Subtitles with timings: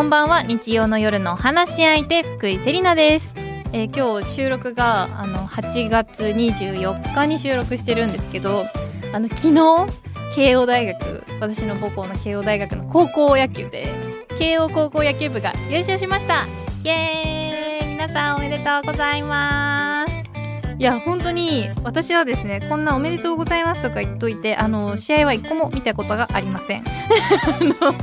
[0.00, 0.42] こんばんは。
[0.42, 3.34] 日曜の夜の話し相手福井セリナです、
[3.74, 8.64] えー今日収録があの8月24日に収録してるんですけど
[9.12, 9.92] あの昨日
[10.34, 13.94] 慶応大学私の母校の慶応大学の高校野球で
[14.38, 16.46] 慶応高校野球部が優勝しました。
[16.82, 17.90] イエーイ。
[17.90, 20.12] 皆さんおめでとうございます。
[20.78, 26.84] いや本当に私はですねこんなおめでとうございますとか言っといてあの試合は一個も見たことがありません。
[26.88, 28.00] あの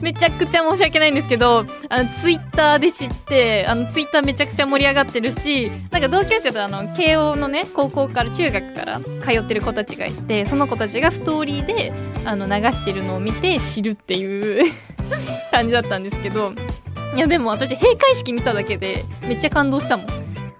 [0.00, 11.92] めちゃくちゃ申し訳ないんですけどあのツイッターで知ってあのツイッターめちゃくちゃ盛り上がってるしなんか同級生とあの慶応のね高校から中学から通ってる子たちがいてその子たちがストーリーで
[12.24, 14.72] あの流してるのを見て知るっていう
[15.50, 16.52] 感じだったんですけど
[17.16, 20.06] いやでも私閉会式見ただけでめっちゃ感動したもん。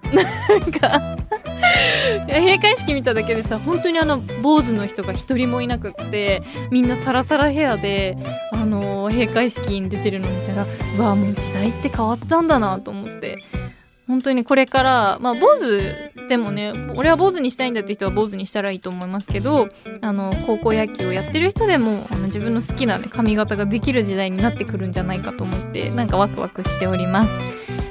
[0.12, 0.22] な
[0.56, 1.18] んか
[2.28, 8.16] 閉会式見ただけでさ本当にあの坊主の人が一人もいなくってみんなサラサラヘアで
[8.52, 10.66] あの閉会式に出てるの見たら
[10.96, 13.44] うわもう時代って変わったんだなと思って。
[14.08, 15.82] 本当にこれからまあ坊主
[16.28, 19.68] でもね俺は坊主にしたいんだって人は坊主にしたらいいと思いますけど
[20.00, 27.30] あの高校野球をやってる人でもあの自分の好きな、ね、髪型ができる時代になってくるんじゃないかと思ってなんかワクワクしております。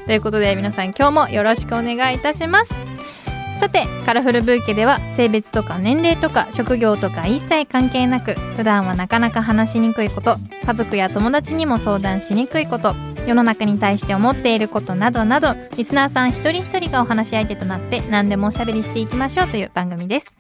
[0.07, 2.96] ということで皆さん今日もよろしくお願いいたします。
[3.57, 12.93] さてカラフルブーケでは性別とか年齢とか職業とか一切関係なく普段はなかなか話しにくいこと家族や友達にも相談しにくいこと
[13.25, 20.33] 世の中に対して思っていることなどなどリスナーさん一人一人がお話し相手となって何でもおしゃべりしていきましょうという番組です。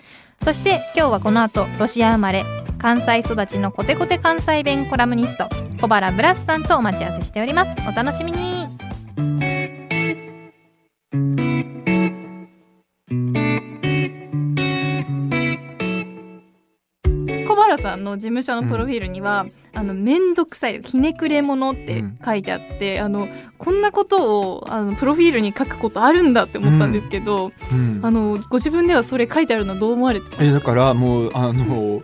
[0.43, 2.45] そして今日はこの後ロシア生まれ
[2.77, 5.49] 関西育ちのコテコテ関西弁コラムニスト
[5.81, 7.71] 小原ブラスさんとお待ち合わせしております。
[7.87, 8.76] お楽しみに。
[17.77, 27.99] さんの事務所のプロフィールには、あの面倒くさいひねくれ者って書いてあって、あのこんなことをあのプロフィールに書くことあるんだって思ったんですけど、うん。
[28.03, 32.01] あのご自分ではそれ書いてあるのどう思われてえだからもうあの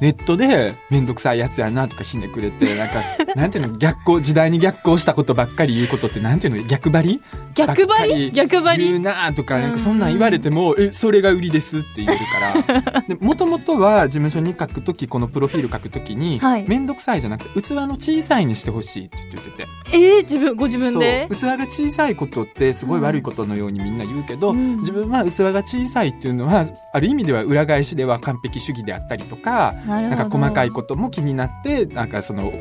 [0.00, 2.94] ネットで面倒くさいやつやなとかひねくれてなんか
[3.34, 7.22] なんていうの逆行時代に逆行したことばっかり言うことってなんていうの逆張り？
[7.54, 8.30] 逆張り？
[8.32, 9.62] 逆張言うりなとかうん。
[9.62, 12.18] なんかそんなん言われても「えそれが売りです」って言える
[12.64, 13.16] から。
[13.20, 16.64] もともとは事務所に書くときこのプロフィール書くときにはい。
[16.68, 19.66] 面倒くさいじゃなくて器の小さいにしてほしいって言ってて。
[19.92, 21.26] えー、自分ご自分で？
[21.30, 21.38] そう。
[21.38, 24.76] 器が小さいことってすごい悪いことのようにみんな言うけど、うん。
[24.78, 32.52] 自分は器が小さいっていうのはある意味では裏返しでは完璧主義であったりとかなんか細かいことも気になってなんかその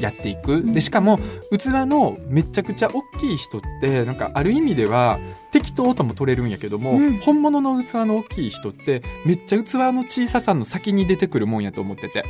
[0.00, 0.62] やっていく。
[0.62, 1.18] でしかも
[1.50, 5.18] 器のめちゃくちゃ大きい人ってなんかある意味では
[5.50, 7.18] 適当とも取れるんやけども、うん。
[7.18, 12.24] 本物の器の大きい人ってめっちゃ器の小ささの先に出てくるもんやと思ってて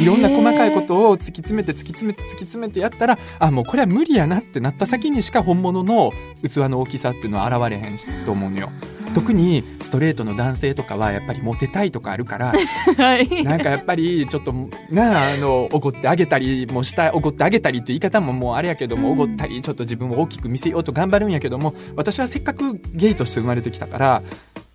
[0.00, 8.70] いろんな細かいことを突き詰めて突き詰めて突き詰めてやったらあもうこれは無理やなってなった先にしか本物の器の大きさっていうのは現れへんしと思うのよ。
[9.14, 12.54] 特にストレートの男性とかはやっぱりモテたいとかあるから
[12.96, 13.44] はい。
[13.44, 14.54] なんかやっぱりちょっと
[14.90, 19.14] なああのおごってあげたりもしたおごってあげたりっていう言い方ももうあれやけども、うん。
[19.20, 24.22] おごったりちょっと自分を大きく見せようと頑張るんやけども私はせっかくゲイとして生まれてきたから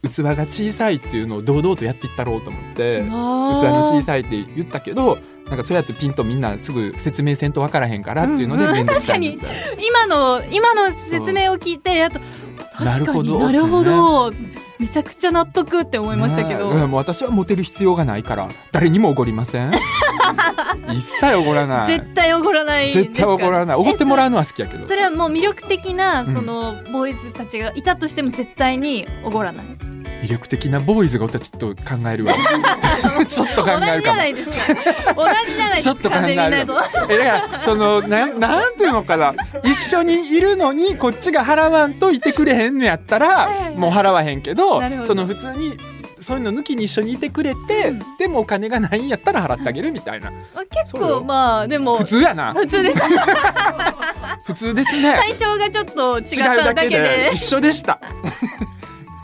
[0.03, 9.83] 器が小さいっていうのを堂々とやっていったろうと思って器の小いさいって言ったけどなんかそうやってピンとみんなすぐ説明せんと分からへんからっていうので面倒くさいみ確たいな。
[9.83, 12.19] 今の今の説明を聞いてやっと
[12.77, 13.31] 確かに。
[13.31, 14.33] ななるるほほど
[14.79, 16.85] めちゃくちゃ納得って思いましたけど、ね。
[16.85, 19.71] もう私はモテる必要がないから誰にもおごりません。
[20.93, 21.97] 一切おごらない。
[21.97, 23.75] 絶対おごらない絶対おごらない。
[23.75, 24.87] おごってもらうのは好きやけど。
[24.87, 26.35] それはもう魅力的なうん。
[26.35, 29.65] そのボーイズたちがいたとしても絶対におごらない、
[30.21, 32.33] 魅力的なボーイズがおったらちょっと考えるわ。
[33.27, 34.17] ちょっと考同じじゃえるかも。
[34.17, 36.77] ないですか同じじゃないちょっと考えるえだか
[37.09, 39.35] らそのなんなんていうのかな。
[39.63, 45.77] 一緒にいるのにこっちが払わんといてくれへんのやったらもう払わへんけどその普通に
[46.19, 48.17] そういうの抜きに一緒にいてくれて、うん。
[48.17, 50.31] でもお金がないんやったら払ってあげるみたいな。
[50.53, 52.53] まあ結構まあでも普通やな。
[52.53, 52.99] 普通です。
[54.45, 55.13] 普通ですね。
[55.13, 56.25] 対象がちょっと違う
[56.63, 57.31] ただけで。
[57.33, 57.99] 一緒でした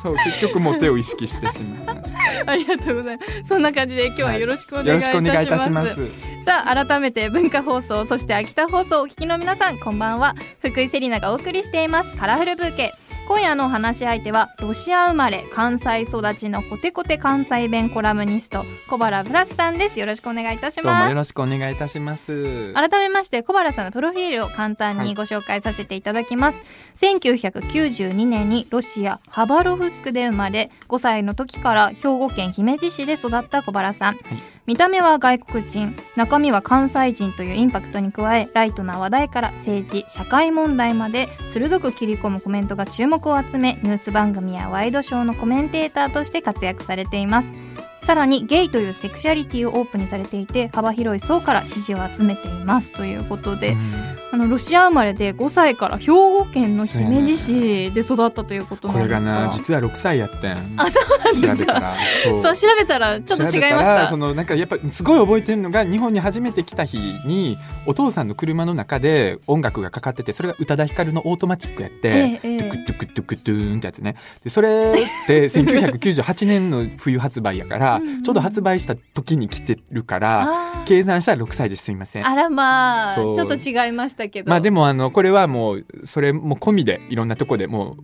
[0.04, 2.14] そう結局モテを意識してしまいまし
[2.46, 2.52] た。
[2.52, 3.44] ありがとうございます。
[3.46, 6.34] そんな感じで今日はよろしくお願いいたします,、しくお願いいたします。
[6.44, 12.94] さあ改めて文化放送そして秋田放送をお聞きの皆さんこんばんは福井セリナがお送りしていますカラフルブーケ
[13.26, 20.00] 今夜のお話し相手はロシア生まれ関西育ちのコテコテ関西弁コラムニスト小原ブラスさんです。
[20.00, 22.74] よろしくお願いいたしどうもますよろしくお願いいたします。
[22.74, 26.58] 改めまして小原さんのプロフィールを簡単にご紹介させていただきます、
[26.98, 34.20] 1992年にロシアハバロフスクで生まれ5歳の時から兵庫県姫路市で育った小原さん、
[34.66, 47.54] 見た目は外国人中身は関西人というインパクトに加えライトな話題から政治社会問題まで鋭く切り込むコメントが注目を集めニュース番組やワイドショーのコメンテーターとして活躍されています。
[48.04, 53.76] さらにゲイというセクシャリティをオープンにされていて幅広い層から支持を集めていますということで、
[54.32, 60.54] あのロシア生まれで5歳から兵庫県の姫路市で育ったということこれなんですかがな実は6歳やってん。
[60.78, 61.54] あそうなんですか。
[61.54, 61.96] 調べたら。
[62.26, 62.56] そう。
[62.56, 64.08] 調べたらちょっと違いました。
[64.08, 72.58] そのなんかやっぱすごい覚えてるのが日本に初めて来た日にお父さんの車の中で音楽がかかっててそれが宇多田ヒカルのオートマティックやって、ええええ。
[72.58, 74.16] トゥクトゥクトゥクトゥーンってやつね。
[74.44, 82.28] でそれって 1998年の冬発売やからちょうど発売した時に来てるから計算したら6歳ですすいません。
[82.28, 84.50] あらまあちょっと違いましたけど。
[84.50, 87.98] まあでもあのこれはもうそれも込みでいろんなとこでも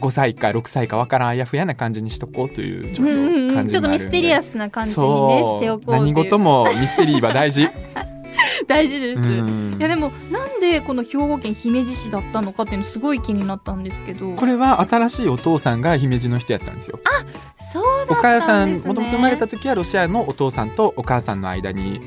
[0.00, 7.68] う5歳か6歳かわからんあやふやな感じにしとこうというちょっとうんうんうん感じちょっとミステリアススな感じにねしておこう何事もミステリーは大事。
[8.66, 9.76] 大事です、うん。
[9.78, 14.34] いやでもなんでこの兵庫県姫路市だったのかっていうのすごい気になったんですけど。
[14.34, 16.98] これは新しいお父さんが姫路の人やったんですよ。
[17.02, 17.45] そうだったんです、ね、
[18.08, 22.00] お母さんもともと生まれた時はロシアのお父さんとお母さんの間に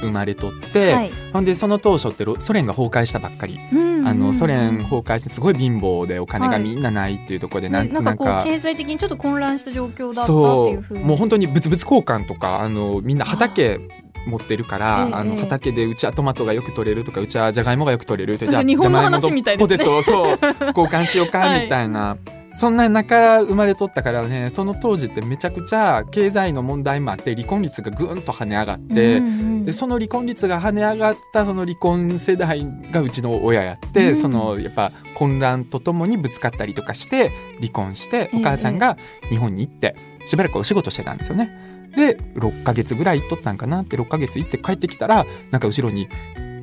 [0.00, 1.12] 生まれとって、はい。
[1.32, 4.08] ほんでその当初ってロソ連が崩壊したばっかり、うんうんうん。
[4.08, 6.58] あのソ連崩壊してすごい貧乏でお金はい。
[6.58, 11.04] がみんなないっていうところで、ねなんか経済的にちょっと混乱した状況だったってそいう。
[11.04, 13.80] もう本当に物々交換とかあのみんな畑
[14.26, 20.38] 持ってるからええあの畑でうちはトマトがよく取れるとかうちはじゃがいもがよく取れるとじゃあ日本のじゃがいもと話みたいですねポテトをそう
[20.68, 22.16] 交換しようかはいみたいな、
[22.54, 29.18] そんな中生まれとったからねその当時ってめちゃくちゃ経済の問題もあって離婚率がぐんと跳ね上がって。
[29.18, 37.30] うんうんでその離婚率が跳ね上がったその離婚世代がうちの親やって、うんそのやっぱ混乱とともにぶつかったりとかして
[37.60, 38.96] 離婚してええお母さんが
[39.30, 39.96] 日本に行って
[40.26, 41.50] しばらくお仕事してたんですよね。
[41.96, 46.08] で6ヶ月ぐらい行っとったんかなって6ヶ月行って帰ってきたらなんか後ろに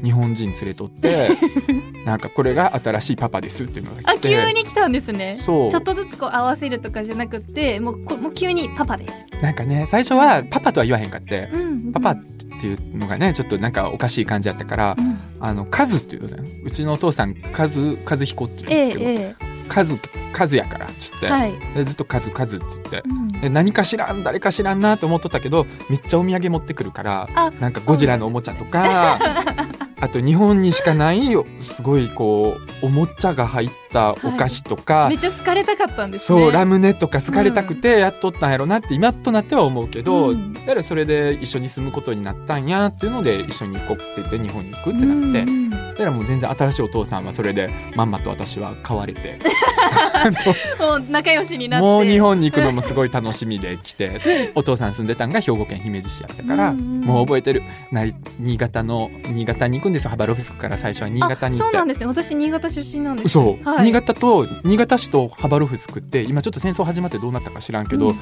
[0.04, 1.30] 日本人連れとって
[2.06, 5.40] なんかこれが新しいパパですっていうのがあ急に来たんですね。
[5.42, 5.70] そう。
[5.70, 12.24] ちょっとずつこう合わせるとかじゃなくてもうこもう急にパパです、なんかね最初はパパとは言わへんかってうんパパっ
[12.60, 15.20] ていうのがねちょっとなんかおかしい感じだったからうん。
[15.40, 19.98] あのカズっていうのねうちのお父さんカズカズ彦って言うんですけど、えええカズ
[20.34, 23.02] カズやからっつって、えはい、でずっとカズカズっつって。
[23.06, 23.32] うん。
[23.42, 29.20] で何か知らん誰か知らんなと思っとったけどめっちゃお土産持ってくるからあなんかゴジラのおもちゃとか
[30.02, 31.22] あと日本にしかない
[31.62, 36.42] すごいこうおもちゃが入ったお菓子とか、めっちゃ好かれたかったんですね。
[36.42, 40.54] そうラムネとか好かれたくてやっとったんやろなって今となっては思うけど、うん。
[40.54, 45.70] だからそれで一緒に住むことになったんやっていうので一緒に行こうって言って日本に行くってなって、うんうん。
[45.70, 49.38] だからもう全然新しいお父さんはそれでまんまと私は買われて。
[50.80, 51.86] もう仲良しになって。
[51.86, 57.02] もう日本に行くのもすごい楽しみで来てでお父さん住んでたんが兵庫県姫路市やったから、うんうん。
[57.02, 57.62] もう覚えてる。
[57.92, 58.06] な
[58.40, 60.10] 新潟の新潟に行くんですよ。
[60.10, 61.10] ハバロフスクから最初は。
[61.10, 62.08] 新潟にそうなんですね。
[62.08, 63.86] 私新潟出身なんです嘘、はい。
[63.86, 68.18] 新潟と新潟市とハバロフスクって今ちょっと戦争始まってどうなったか知らんけど、うんうん。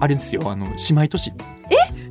[0.00, 0.48] あれですよ。
[0.50, 1.32] あの姉妹都市。
[1.70, 2.03] え？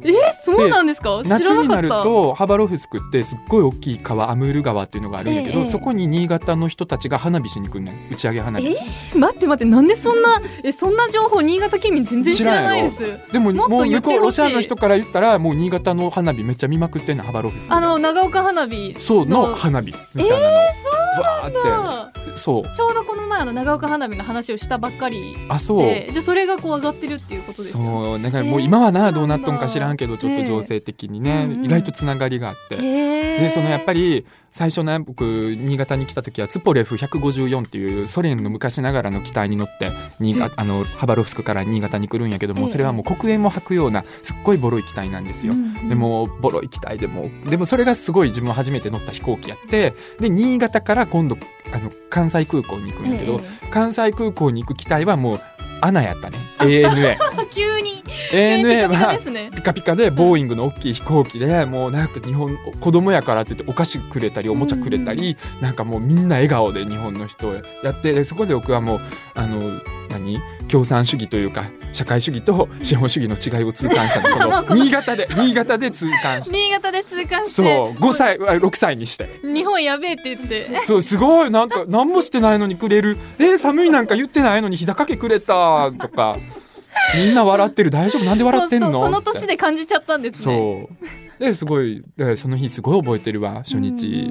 [0.44, 1.22] そうなんですか？
[1.24, 1.56] 知らなかった。
[1.56, 8.68] 夏になるとハバロフスクってすっごい大きい川アムール川っていうのがあるんやけど、ええそこに新潟の人たちが花火しに来んねん打ち上げ花火。
[8.68, 8.78] え
[9.18, 13.20] 待って待ってなんでそんなえそんな情報新潟県民全然知らないです。
[13.32, 17.70] でももう向こうロシアの人から言ったらもう新潟の花火めっちゃ見まくってんのハバロフスク。
[17.70, 18.96] であの長岡花火。
[19.00, 19.94] そうの花火。
[20.14, 22.38] みたいなの、バあーって。
[22.38, 22.76] そう。
[22.76, 25.36] ちょうどこの前あの長岡花火の話をしたばっかり。
[25.50, 27.84] あそう、でじゃあそれがこう上がってるっていうことですよ。
[27.84, 42.62] そうだからもう今はな、えーどうなっとんか知らんけどちょっと情勢的にね、意外とつながりがあって、でそのやっぱり最初ね僕新潟に来た時はツポレフ154っていうソ連の昔ながらの機体に乗って新潟あのハバロフスクから新潟に来るんやけどええ。
[42.62, 45.54] もそれはもう黒煙も吐くようなすっごいボロい機体なんですよ。
[45.90, 51.38] でもボロい機体でもでもそれがすごい自分初めて乗った飛行機やってで新潟から今度
[51.74, 53.70] あの関西空港に行くんやけど、え。
[53.72, 55.42] 関西空港に行く機体はもう
[55.84, 56.38] アナやったね。
[56.60, 57.18] あ ANA え
[57.52, 58.02] 急に。
[58.32, 59.18] ANA は
[59.54, 69.02] ピカピカでボーイングの大きい飛行機でもうなんか日本子供やからって言ってお菓子くれたりおもちゃくれたり、なんかもうみんな笑顔で日本の人をやってでそこで僕はもう
[69.36, 70.40] あの何？
[70.68, 74.30] 共産主義というか社会主義と資本主義の違いを痛感したの。
[74.30, 77.52] その新潟で新潟で痛感して新潟で痛感して。
[77.52, 79.40] そう5歳あ6歳にして。
[79.44, 80.82] 日本やべえって言って。
[80.86, 83.18] そうすごいなんか 何もしてないのにくれる。
[83.40, 85.92] えー寒いなんか言ってないのに膝掛けくれた。
[85.92, 86.38] とか。
[87.16, 87.90] みんな笑ってる。
[87.90, 88.24] 大丈夫？
[88.24, 88.92] なんで笑ってんの？
[89.00, 90.88] その年で感じちゃったんですね。
[91.00, 91.08] そう
[91.44, 92.04] ですごい
[92.38, 94.30] その日すごい覚えてるわ初日。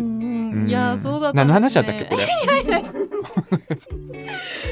[0.67, 1.45] いやそうだったね。
[1.45, 2.25] 何の話やったっけこれ？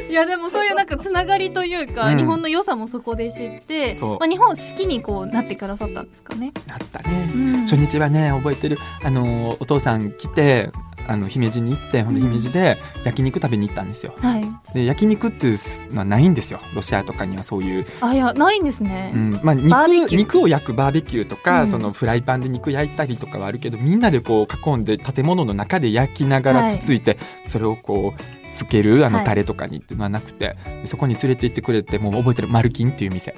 [0.09, 2.19] いやでもそういうなんかつながりというか、うん。
[2.19, 6.53] 日本の良さもそこで知ってまあ、日本を好きにこうなってくださったんですかね。
[6.69, 7.31] あったね。
[7.35, 7.61] うん。
[7.63, 8.79] 初日はね覚えてる。
[9.03, 10.71] あのお父さん来て
[11.11, 14.15] あの姫路に行ってほんで姫路で焼肉食べに行ったんですよ。
[14.19, 14.45] はい。
[14.73, 15.59] で焼肉っていう
[15.93, 16.61] のはないんですよ。
[16.73, 19.11] ロシアとかにはそういう、あいやないんですね。
[19.13, 19.41] うん。
[19.43, 20.17] まあ、肉バーベキュー。
[20.17, 21.69] 肉を焼くバーベキューとか、うん。
[21.69, 29.27] そのフライパンで肉焼いたりとかはあるけどみんなでこう囲んで建物の中で焼きながらつついて、それをこうつけるあのはい。
[29.27, 33.35] タレとかにっていうのはなくて、そこに連れて行ってくれてもう覚えてるマルキンっていう店。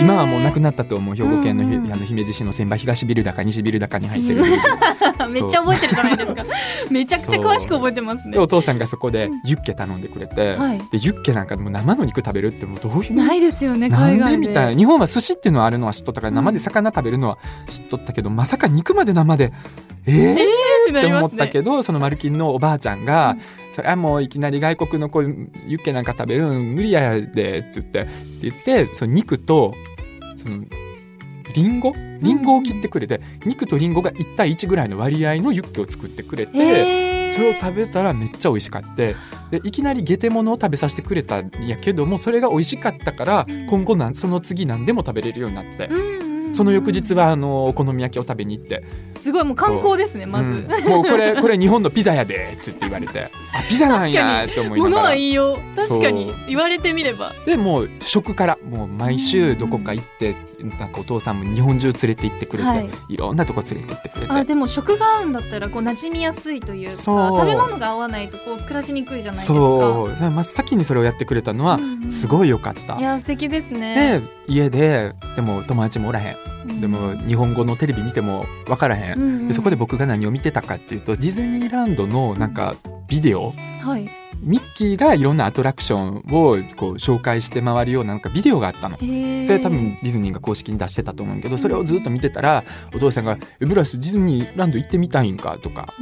[0.00, 4.42] 今はもうなくなったと思う兵庫県の,、うんうんあの姫路市の千葉東ビルだか西ビルだかに入ってる。
[5.32, 6.44] めっちゃ覚えてるじゃないですか。
[6.90, 8.32] めちゃくちゃ詳しく覚えてますね。
[8.32, 8.38] で。
[8.38, 9.40] お父さんがそこでうん。
[9.44, 10.78] ユッケ頼んでくれて、はい。
[10.78, 14.78] でユッケなんかもう生の肉食べるってもうどういうないですよね海外みたいな。
[14.78, 19.52] 日本は寿司っていうのはあるのは知っとったからうん生で魚食べるのは知っとったけど、まさか肉まで生で
[20.06, 28.02] えー、ってって思ったけどそのマルキンのおばあちゃんが、うんそれはもういきなり外国のこういうユッケなんか食べるの無理やでって言って。
[28.02, 28.54] って言っ
[28.88, 29.72] てその肉と
[30.34, 30.64] その
[31.54, 31.94] リンゴ？
[32.20, 37.32] リンゴを切ってくれて、肉とリンゴが1対1ぐらいの割合のユッケを作ってくれて。
[37.34, 39.14] それを食べたらめっちゃ美味しかって。
[39.52, 45.86] でいきなりゲテモノを食べさせてくれたんやけどもそれが美味しかったから今後なんその次何でも食べれるようになって。
[45.86, 48.82] うんその翌日はあのお好み焼きを食べに行って。
[49.12, 50.50] すごいもう観光ですねまず。
[50.50, 50.88] うん。
[50.88, 53.30] もうこれこれ日本のピザやでって言って言われて。
[53.52, 55.08] あピザなんやって思いな物がら。
[55.10, 55.76] は言いよう。
[55.76, 56.32] 確かに。
[56.46, 57.32] 言われてみれば。
[57.44, 62.90] でもう食からもう毎週どこか行ってなんかお父さんも日本中連れて行ってくれて、はい。
[63.08, 64.32] い、ろんなとこ連れて行ってくれて。
[64.32, 67.38] あでも食が合うんだったらこう馴染みやすいというかそう。
[67.40, 69.54] 食べ物が合わないとこう暮らしにくいじゃないですか。
[69.54, 70.16] そう。
[70.18, 72.96] 真っ先にそれをやってくれたのはうんうんすごい良かった。
[72.98, 74.20] いや素敵ですね。
[74.20, 76.37] で家ででも友達もおらへんうん
[76.80, 82.76] でも日本語のテレビ見ても分からへん、うんうんでそこで僕が何を見てたかっていうとディズニーランドのなんか
[83.08, 83.54] ビデオ。
[83.80, 84.08] はい。
[84.40, 88.96] ミッキーがいろんなアトラクションをこう紹介して回るようななんかビデオがあったの。
[88.98, 92.62] それ多分ディズニーが公式に出してたと思うけどそれをずっと見てたら
[92.94, 95.92] お父さんが「えブラスディズニーランド行ってみたいんか?」とか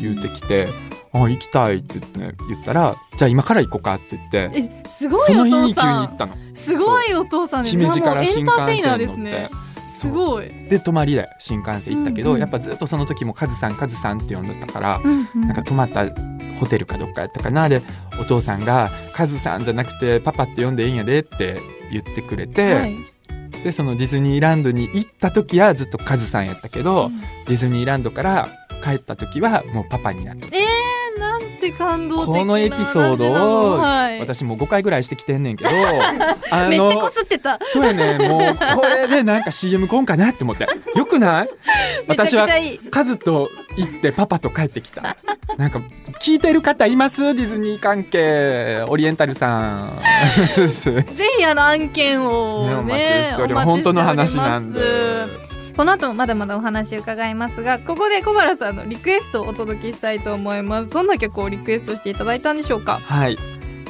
[0.00, 0.68] 言ってきて
[1.12, 6.34] 「あ行きたい」って言って、ね、言ったら「じゃあ今から行こうか」って言ってえすごいそのお日に急に行ったの。
[6.54, 9.06] すごいお父さんです姫路から新幹線乗って。
[9.06, 9.50] ですね
[9.94, 10.48] すごい。
[10.68, 12.40] で泊まりで新幹線行ったけど、うんうん。
[12.40, 15.40] やっぱずっとその時もカズさんカズさんって呼んでたから、うんうん。
[15.42, 16.06] なんか泊まった
[16.58, 17.68] ホテルかどっかやったかな。
[17.68, 17.80] で
[18.20, 21.60] お父さんが「カズさんじゃなくてパパって呼んでいいんやで」って
[21.90, 22.96] 言ってくれて、はい。
[23.62, 27.20] でそのディズニーランドに行った時はずっとカズさんやったけど、うん。
[27.20, 28.48] ディズニーランドから
[28.82, 30.48] 帰った時はもうパパになった。
[30.48, 30.54] えー、
[31.64, 35.70] て感動このエピソードをはい、私もう5回ぐらいしてきてんねんけど
[36.50, 37.58] あめっちゃこすってた。
[37.72, 40.66] そうやねもうこれでなんか CM こんかなって思って。
[40.94, 41.48] よくな い？
[42.06, 42.46] 私は
[42.90, 45.16] カズと行ってパパと帰ってきた。
[45.56, 45.80] なんか
[46.20, 47.34] 聞いてる方います？
[47.34, 49.98] ディズニー関係オリエンタルさん。
[50.66, 51.02] ぜ
[51.38, 52.74] ひあの案件をね。
[52.74, 53.66] お待ちしております。
[53.66, 54.80] 本当の話なんで。
[55.76, 60.90] この後もまだまだお話伺いますがここで小原さんのリクエストをお届けしたいと思います。
[60.90, 63.00] どんな曲をリクエストしていただいたんでしょうか？
[63.00, 63.36] はい。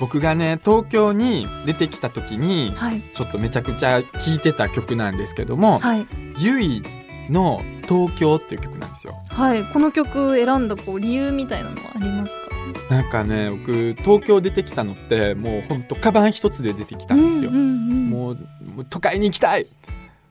[0.00, 3.02] 僕がね東京に出てきた時にはい。
[3.02, 6.06] ちょっとめちゃくちゃ聴いてた曲なんですけども、はい。
[6.38, 6.82] ゆい
[7.28, 9.14] の東京っていう曲なんですよ。
[9.28, 9.64] はい。
[9.64, 12.40] この曲選んだこう理由みたいなのはありますか？
[12.88, 17.50] なんかね僕東京出てきたのってもうほんとカバン一つで出てきたんですよ。
[17.50, 18.10] うんうんうん。
[18.10, 18.34] もう
[18.74, 19.66] もう都会に行きたい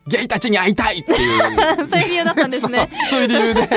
[0.07, 1.87] ゲイたちに会いたいっていう。
[1.87, 2.89] そういう理由だったんですね。
[3.09, 3.69] そういう理由で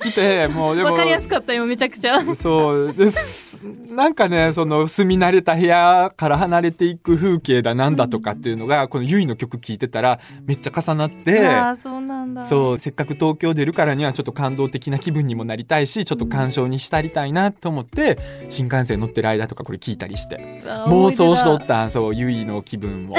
[0.00, 2.22] 来てもうでもわかりやすかったよめちゃくちゃ。
[2.34, 3.58] そうです。
[3.90, 11.46] なんかねその住み慣れた部屋から離れていく風景だなんだとかっていうのが、このゆいの曲聴いてたらめっちゃ重なって。
[11.46, 12.42] ああそうなんだ。
[12.42, 18.18] そうせっかく東京出るからにはちょっと感動的な気分にもなりたいしちょっと鑑賞にしたりたいなと思って
[18.50, 20.62] 新幹線乗ってる間とかこれ聞いたりして。
[20.88, 23.14] 妄想しとったそうゆいの気分を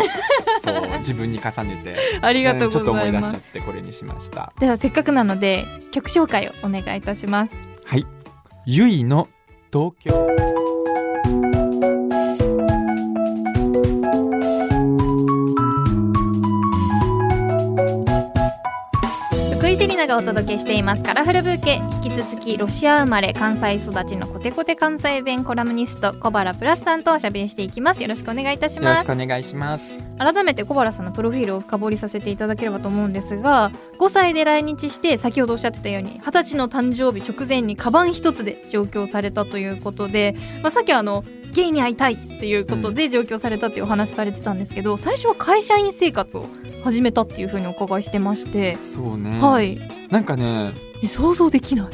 [0.61, 1.95] そう自分に重ねて。
[2.21, 4.53] ありがとうちょっと思い出しちゃってこれにしました。
[4.59, 7.51] ではせっかくなので曲紹介をお願いいたします。
[7.85, 8.05] はい。
[8.65, 9.27] ゆいの
[9.71, 10.62] 東京
[20.03, 21.03] 福井セリナがお届けしています。
[21.03, 21.81] カラフルブーケ。
[22.03, 28.01] 引き続きロシア生まれ関西育ちのコテコテ関西弁コラムニスト小原プラスさんとおしゃべりしていきます。
[28.01, 29.97] よろしくお願いいたしよろますしくお願いします。
[30.17, 46.47] 改めて小原さんのプロフィールを深掘りさせていただければと思うんですが5歳で来日して先ほどおっしゃってたように20歳の誕生日直前にカバン一つで上京されたということで、まあ、さっきあのゲイに会いたいっていうことで上京されたっていうお話されてたんですけど最初は会社員生活を
[46.83, 49.79] 始めたっていうふうにお伺いしてまして、そうね、はい。
[50.09, 51.87] なんかねえ想像できない。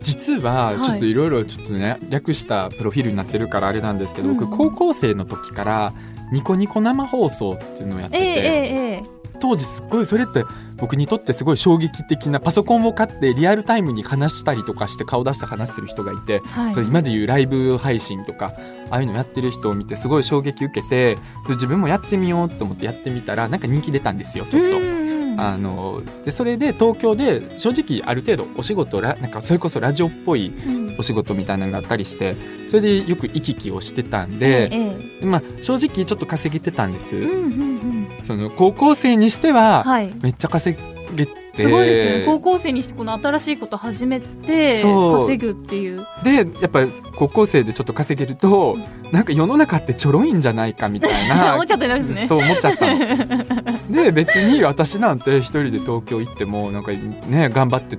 [0.00, 0.80] 実ははい。
[0.82, 4.36] ちょっといろいろちょっとね、略したプロフィールになってるからあれなんですけど、うん。
[4.36, 5.92] 僕高校生の時から
[6.32, 9.15] ニコニコ生放送っていうのをやってて、えええええ
[9.46, 10.44] 当時すっごいそれって
[10.76, 18.52] 僕にとってすごい衝撃的なパソコンを買ってリアルタイムに話したりとかして顔出して話してる人がいて、はいそれ今でいうライブ配信とか
[18.90, 25.05] ああいうのやってる人を見てすごい衝撃受けてで自分もやってみようと思ってやってみたらなんか人気出たんですよちょっと。
[25.36, 30.86] あのでそれで東京で正直ある程度お仕事ラなんかそれこそラジオっぽいうん。
[30.98, 32.36] お仕事みたいなのがあったりして
[32.68, 35.24] それでよく行き来をしてたんで、ええ。
[35.24, 38.08] まあ、正直ちょっと稼げてたんです、うんうんうん。
[38.26, 40.12] その高校生にしてははい。
[40.22, 40.76] めっちゃ稼
[41.16, 42.24] げて、すごいですよね。
[42.26, 46.06] 高校生にしてこの新しいこと始めて稼ぐっていう。
[46.22, 48.78] でやっぱり高校生でちょっと稼げると
[49.10, 51.54] なんか世の中ってちょろいんじゃないかみたいな。
[51.58, 52.26] 思っちゃったんですね。
[52.28, 53.84] そう思っちゃったの。
[54.04, 57.96] で別に私なんて一人で東京行ってもなんかね頑張って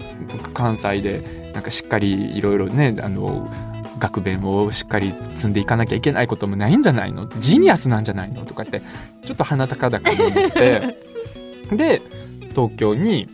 [0.54, 3.50] 関西でなんかしっかりいろいろねあの
[4.00, 7.28] 学弁をしっかり積んでいかなきゃいけないこともないんじゃないの？
[7.40, 8.46] ジーニアスなんじゃないの？
[8.46, 8.82] とかって
[9.26, 10.98] ちょっと鼻高々に思って。
[11.72, 12.02] で
[12.58, 13.30] 東京に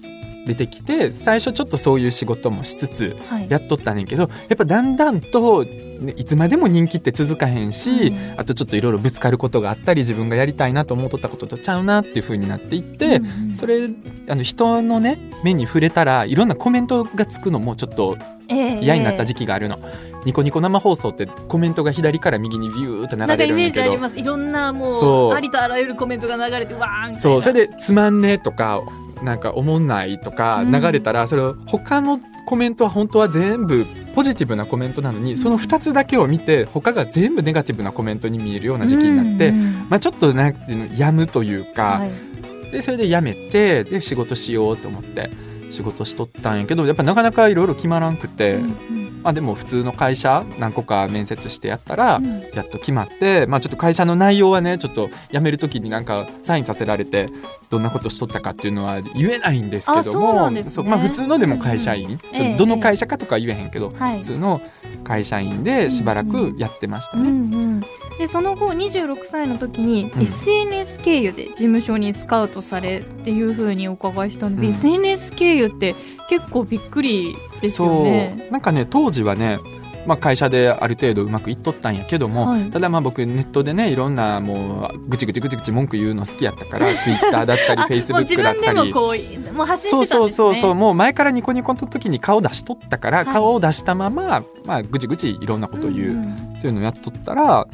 [0.45, 3.47] 出てきて最初ちょっとそういう仕事もしつつはい。
[3.49, 8.35] やっとったねんけどやっぱだんだんと、ねいつまでも人気って続かへんし、うん。
[8.37, 13.55] あとちょっといろいろぶつかることがあったり自分がやりたいなと思っとったこととちゃうなっていう風になっていって、うんうん。
[13.55, 13.89] それ
[14.27, 18.17] あの人のね目に触れたらいろんなコメントがつくのもちょっと
[18.49, 19.79] ええ嫌になった時期があるの。
[20.25, 24.19] ニコニコ生放送ってコメントが左から右にビューって流なんかイメージあれるんだけどります。
[24.19, 25.31] いろんなもそう。
[25.31, 27.15] うありとあらゆるコメントが流れてわーみたいな。
[27.15, 28.81] そうそれで「つまんねえ」とか
[29.23, 30.71] 「なんかおもんない」とかうん。
[30.71, 39.59] 流れたら、それを他のコメントは本当は全部ポジティブなコメントなのにその2つだけを見て他が全部ネガティブなコメントに見えるような時期になって、うん。
[39.59, 42.71] うんまあ、ちょっとなんていうのやむというか、はい。
[42.71, 45.29] でそれでやめてで仕事しようと思って
[45.69, 52.41] 仕事しとったんやけどやっぱなかなかいろいろ決まらんくて、うんまあ、でも普通の会社何個か面接してやったら、うん。
[52.53, 57.29] やっと決まって、まあ、ちょっと会社の内容はねちょっと辞める時になんかサインさせられて
[57.69, 60.51] どんなことしとったかっていうのは言えないんですけどあそうも
[60.83, 64.17] まあ、普通のでも会社員、うんちょっとどの会社かとかは言えへんけど、はい。
[64.19, 64.61] 普通の
[65.03, 67.65] 会社員でしばらくやってましたうんうね。
[67.77, 67.79] ん、
[68.17, 70.23] でその後26歳の時にうん。
[70.23, 74.69] SNS 経由で事務所にスカウトされっていうふうにお伺いしたんです、うん。
[74.69, 75.95] SNS 経由って
[76.29, 78.35] 結構びっくりですよね。
[78.39, 78.51] そう。
[78.51, 79.59] なんかね当時はね
[80.05, 82.69] まあ、会社である程度うまくいっとったんやけども、はい。
[82.71, 88.91] ただまあ僕ネットでねいろんなもうぐちぐちぐちぐち文句言うの好きやったから ツイッターだったりあフェイスブックだっ分でもたり。
[88.93, 89.15] こ
[89.51, 90.35] うもう発信そうしてたんですね。
[90.35, 93.27] そうそうそうもう前からニコニコの時に顔出しとったから、はい。
[93.27, 96.53] 顔を出したまま、まあ、ぐちぐちいろんなこと言う、んん。
[96.57, 97.67] っていうのをやっとったら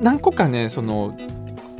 [0.00, 1.16] 何個かねその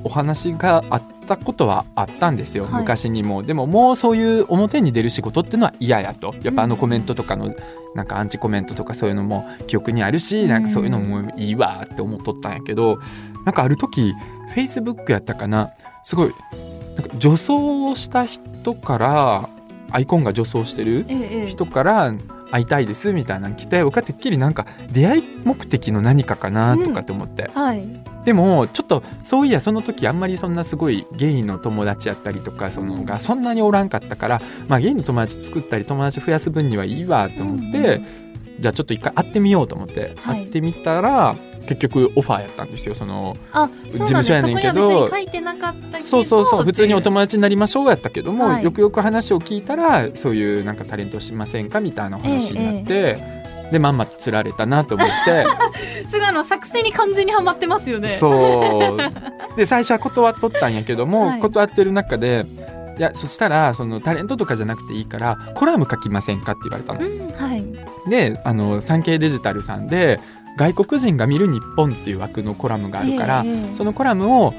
[0.04, 2.80] お話があったことはあったんですよ、はい。
[2.80, 3.42] 昔にも。
[3.42, 6.34] でももうそういう表に出る仕事っていうのは嫌やと。
[6.42, 7.54] やっぱあのコメントとかの
[7.94, 10.48] なんかアンチコメントとかそういうのも記憶にあるし、うん。
[10.48, 12.98] なんかそういうのもいいわって思っとったんやけど
[13.44, 14.12] なんかある時
[14.54, 15.70] フェイスブックやったかな。
[16.04, 16.32] すごい
[16.96, 19.48] なんか女装をした人から
[19.90, 21.46] アイコンが女装してるええええ。
[21.48, 22.12] 人から
[22.50, 27.84] 会いたいですみたいなの来て僕はてっきりなんか出会い目的の何かかなとかって思って、はい。
[28.24, 38.06] でもちょっとそういやその時あんまりそんなすごいゲイの友達やったりとかそのがそんなにおらんかったから、まあ、ゲイの友達作ったり友達増やす分にはいいわと思って、うん。
[38.60, 40.40] じゃあちょっと一回会ってみようと思って、はい。
[40.42, 41.36] 会ってみたら
[41.68, 43.36] 結局オファーやったんですよその。
[43.92, 46.02] 事務所やねんけどそこには別に書いてなかったけど。
[46.02, 53.18] そうそうそう普通にお友達になりましょうやったけども、はいよくよく話を聞いたらそういうなんかタレントしませんかみたいなお話になって、
[53.70, 55.44] でまんまと釣られたなと思って
[56.04, 58.08] う すぐあの作戦に完全にはまってますよね。
[58.08, 62.46] そうで最初は断っとったんやけども、はい断ってる中で
[62.98, 67.00] いやそしたらそのタレントとかじゃなくていいからコラム書きませんかって言われたの。
[67.00, 67.64] うん、はい。
[68.10, 70.20] であの産経デジタルさんで
[70.58, 73.44] 外国人が見る日本っていう枠のコラムがあるから、
[73.74, 74.54] そのコラムを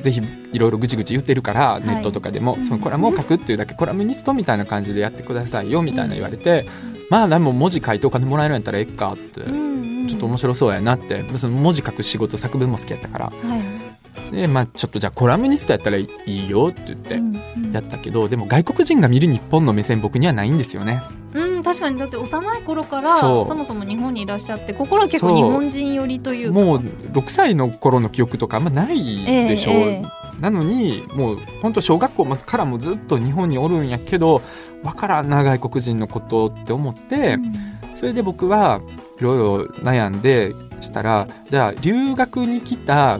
[0.00, 0.20] ぜひ
[0.52, 1.86] いろいろぐちぐち言ってるから、い。
[1.86, 2.64] ネットとかでも、うん。
[2.64, 6.66] そのコラムを書くっていうだけコラムニストみたいな感じでやってくださいよみたいな言われて、
[7.08, 11.24] まあでも文字書いてお金もらえるんやったらええかって、ちょっと面白そうやなって。
[11.36, 13.26] その文字書く仕事作文も好きやったから。
[13.26, 13.83] はい。
[14.30, 17.72] でまあちょっとじゃあコラムニストやったらいいよって言ってうんうん。
[17.72, 21.02] やったけど、でも外国人が見る日本の目線僕にはないんですよね。
[21.34, 21.98] うん、確かに。
[21.98, 26.54] だって幼い頃からそもそも日本にいらっしゃって心は結構日本人寄りというか。
[26.54, 34.42] もう6歳の頃の記憶とかあんまないでしょう、えええなのにもう本当小学校からもずっと日本におるんやけど
[34.82, 37.52] わからんな外国人のことって思って、うん。
[37.94, 38.80] それで僕は
[39.18, 43.18] いろいろ悩んでしたらじゃあ留学に来た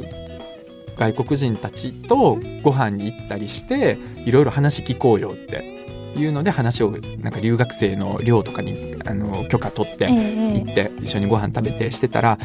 [0.96, 5.74] 外国人たちとご飯に行ったりしていろいろ話聞こうよって
[6.16, 8.76] いうので話をなんか留学生の寮とかに
[9.06, 12.38] あの許可取ってえ行って一緒にご飯食べてしてたら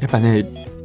[0.00, 0.44] やっぱね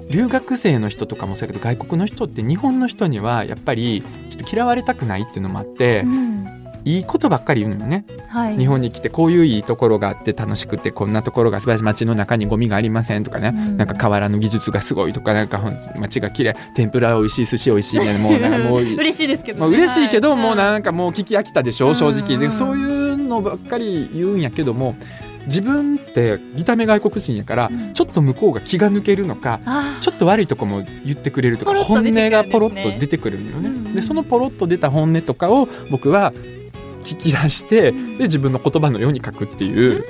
[0.10, 6.45] 留学生の人とかもそうやけど外国の人って日本の人にはやっぱりちょっと嫌われたくないっていうのもあってうん
[6.86, 8.06] いいことばっかり言うのよね。
[8.28, 13.78] はい、日本に来てこういういいところがあって楽しくてこんなところが素晴らしい街の中にゴミがありませんとかね、うん。
[13.78, 15.62] なんか河原の技術がすごいとかなんか
[15.98, 16.56] 街が綺麗。
[16.76, 20.42] 天ぷら美味しい寿司美味しいね もうなんかもう嬉しいですけど、まあ、嬉しいけど、はい。
[20.42, 22.36] もうなんかもう聞き飽きたでしょ正直。
[22.36, 24.96] うんでそういうのばっかり言うんやけども
[25.46, 27.94] 自分って見た目外国人やから、うん。
[27.94, 33.70] ちょっと向こうが気が抜けるのかあちょっと悪いとこも言ってくれるとかポロッと本音がポロッと出てくるのよね。
[33.70, 36.32] うんでそのポロッと出た本音とかを僕は
[37.04, 38.18] 聞き出して、うん。
[38.18, 40.06] で自分の言葉のように書くっていう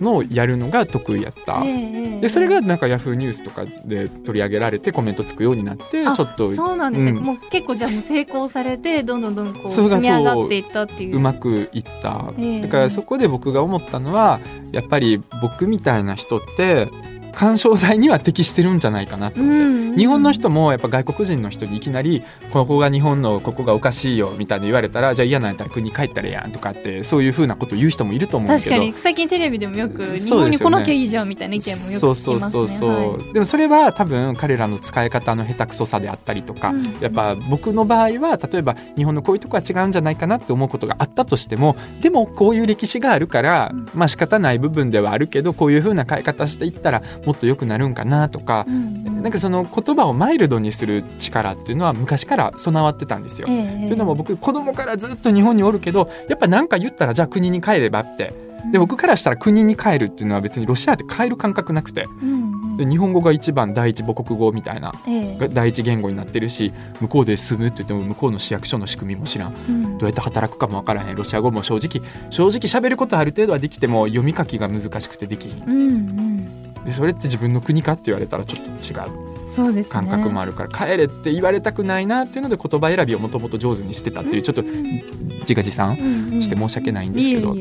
[0.00, 1.62] のをやるのが得意やった。
[1.62, 7.22] でそれがなんかヤフーニュースとかで取り上げられてコメントつくようになってあちょっとそうなんですね、うん。
[7.22, 9.70] もう結構じゃあもう成功されてどんどんどんこう。
[9.70, 11.16] 積み上がっていったっていう。
[11.16, 12.60] うまくいった、ええ。
[12.62, 14.40] だからそこで僕が思ったのは
[14.72, 16.88] やっぱり僕みたいな人って
[17.34, 19.96] 干渉剤には適してるんじゃないかなと思って、うん。
[19.96, 28.76] 日本の人もやっぱ外国人の人にいきなりここが日本のここがおかしいよみたいに言われたらじゃあ嫌なんやったら国帰ったらええやんとかってそういうふうなこと言う人もいると思うんだけど。
[28.76, 28.92] 確かに。
[28.96, 32.40] 最近テレビでもよく日本に来なきゃいいじゃんみたいな意見もよく聞きますねそうそう。
[32.40, 33.32] そうそう、はい。
[33.32, 36.96] でもそれは多分彼らの使い方の下手くそさであったりとか、うん。
[37.00, 43.88] やっぱ僕の場合は例えば日本のこういうとこは違うんじゃないかなって思うことがあったとしてもでもこういう歴史があるから、うん。
[43.94, 53.46] まあ仕方ない部分ではあるけどこういうふうな変え方していったらもっと良くなるんかなとかう、んなんかその言葉をマイルドにする力っていうのは昔から備わってたんですよ。
[53.48, 58.32] ええというのも僕子供からずっと日本におるけどやっぱ何か言ったらじゃあ国に帰ればって。
[58.72, 62.06] で僕からしたら国に帰るっていうのは別にロシアって帰る感覚なくて。
[62.22, 62.76] うんうん。
[62.76, 65.38] で日本語が一番第一母国語みたいなええ。
[65.38, 69.54] が第一言語になってるし向こうで住むって言っても向こうの市役所の仕組みも知らん。
[69.54, 69.98] うん。
[69.98, 71.14] どうやって働くかもわからへん。
[71.14, 75.62] ロシア語も正直正直喋ることある程度はできても読み書きが難しくてできひん。
[75.64, 79.92] うんうんでそれって自分の国かって言われたらちょっと違うそうですね。
[79.92, 85.96] 感覚もあるから、帰れって言われたくないなっていうので言葉選びをもともと上手にしてたっていうちょっと自画自賛
[86.42, 87.54] して申し訳ないんですけど、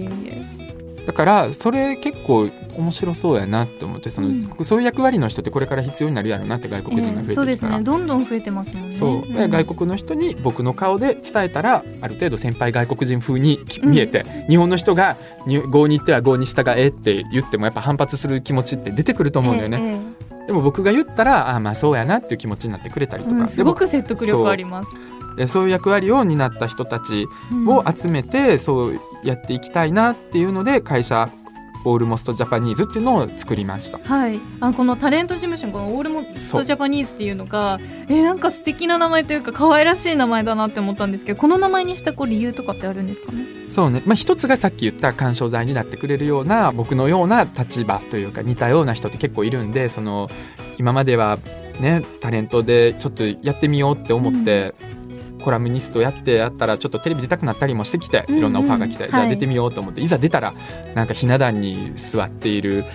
[1.05, 4.65] だからそれ結構面白そうやなって思ってその、うん。
[4.65, 7.81] そういう役割の人ってこれから必要になるやろうなって外国人が増えてきたら、ええそうですね。
[7.83, 8.93] どんどん増えてますもんね。
[8.93, 9.49] そう、ん。
[9.49, 24.93] 外国の人に僕の顔で伝えたらある程度先輩外国人風に見えて、日本の人がに「郷に行っては郷に従え」って言ってもやっぱ反発する気持ちって出てくると思うんだよね、ええでも僕が言ったらああまあそうやなっていう気持ちになってくれたりとか、うん、すごくで説得力あります。
[24.93, 27.27] もでそういう役割を担った人たち
[27.67, 31.29] を集めてそうやっていきたいなっていうので会社
[31.85, 33.99] オールモストジャパニーズっていうのを作りました。
[34.03, 43.45] はい、あこのタレント事務所のこのオールモストジャパニーズっていうのがえーなんか素敵な名前というか可愛らしい名前だなって思ったんですけどこの名前にしたこう理由とかってあるんですかね？
[43.69, 50.29] そうね、まあ、一つがさっき言った干渉剤になってくれるような僕のような立場というか似たような人って結構いるんでその
[50.77, 51.39] 今までは
[51.79, 54.73] ねタレントでちょっとやってみようって思って、
[55.43, 60.53] コラムニストやってやったらちょっとテレビ出たくなったりもしてきていろんなオファーが来て、じゃはいあ出てみようと思って、い、ざ出たら
[60.95, 62.85] なんかひな壇に座っている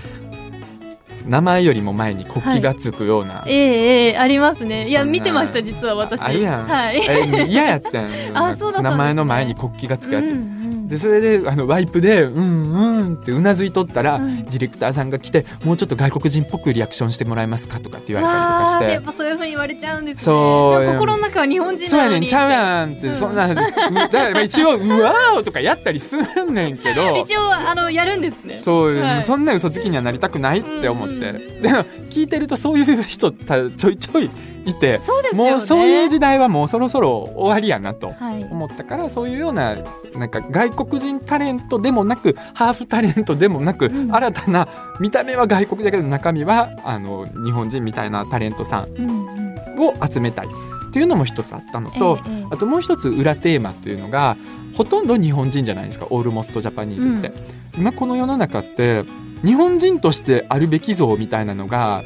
[1.26, 4.88] 名前よりも前に国旗がつくような、ええええありますね。
[4.88, 6.22] いや見てました実は私。
[6.22, 6.64] あるやん。
[6.66, 7.02] はい。
[7.06, 8.08] え嫌やったん。
[8.34, 10.30] あそうだ名前の前に国旗がつくやつ。
[10.30, 10.57] うんうん
[10.88, 14.38] でそれであのワイプで「うんうん」ってうなずいとったら、うん。
[14.48, 20.22] ディレクターさんが来て「もうちょっと外国人っぽくリアクションしてもらえますか?」とかって言われたりとかしわあやてっぱそういうふうに言われちゃうんですね。
[20.22, 23.16] そう心の中は日本「人なのにそうやねんちゃうやん」って、うん。
[23.16, 27.16] そんなうだからまあ一応「うわー」とかやったりすんねんけど。
[27.22, 28.61] 一応あのやるんですね。
[28.64, 29.22] そう、はい。
[29.22, 31.62] そんな嘘つきにはなりたくないって思って、うん。
[31.62, 34.31] でも聞いてるとそういう人たちょいちょい
[34.70, 35.50] いてそうですよね。
[35.52, 38.12] もうそういう時代はもうそろそろ終わりやなと。
[38.12, 38.44] はい。
[38.44, 39.76] 思ったからそういうような
[40.14, 44.14] なんか外国人タレントでもなくハーフタレントでもなく、うん。
[44.14, 44.68] 新たな
[45.00, 49.48] 見た目は外国だけど中身はあの日本人みたいなタレントさんうんうん。
[49.81, 52.18] を集めたいっていうのも一つあったのと、
[52.50, 54.37] あともう一つ裏テーマっていうのが
[54.74, 57.33] ほとんど日本人じゃないですかオールモストジャパニーズって、
[57.76, 59.04] 今この世の中って
[59.44, 62.02] 日本人としてあるべき像みたいなのが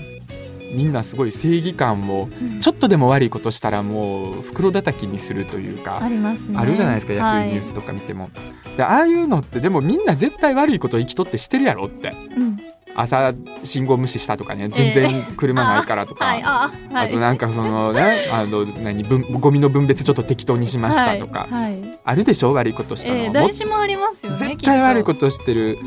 [0.72, 2.60] みんなすごい正義感をうん。
[2.60, 6.58] ちょっとでも悪いことしたらもう袋叩きにするというか、ありますね。
[6.58, 8.30] あるじゃないですか、ヤフーニュースとか見ても。
[8.76, 12.08] でああいうのってでもみんな絶対悪いこと生きとってしてるやろって。
[12.08, 12.58] はいうん。
[12.94, 13.32] 朝
[13.64, 16.42] 信号無視したとかね全然車ないからとか、 はい。
[16.44, 17.06] あはい。
[17.06, 21.80] あとなんかそのねあの何分ゴミの分別ちょっと適当にしましたとか、はい。
[21.80, 21.98] はい。
[22.04, 22.52] あるでしょ？
[22.52, 25.78] 悪いことしたの、ええもっ誰しもありますよね絶対悪いこととしてる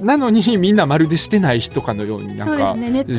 [0.00, 2.76] なのにみんなまるでしてない人かのようになんか、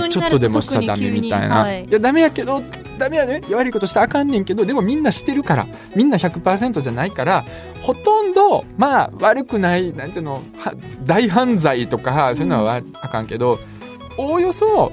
[0.09, 1.85] ちょっとでもしちゃダメみたいな、い。
[1.85, 2.61] いやダメやけど
[2.97, 3.41] ダメやね。
[3.51, 7.45] 悪いことしたらあかんねんけどでもみんなしてるからみんな100%じゃないから
[7.81, 13.59] ほとんどまあ悪くないなんていうのは大犯罪とかそういうのはあかんけど、
[14.17, 14.91] おおよそ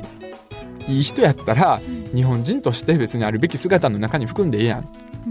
[0.86, 1.80] いい人やったら
[2.14, 4.88] 日本人として別にあるべき姿の中に含んでええやん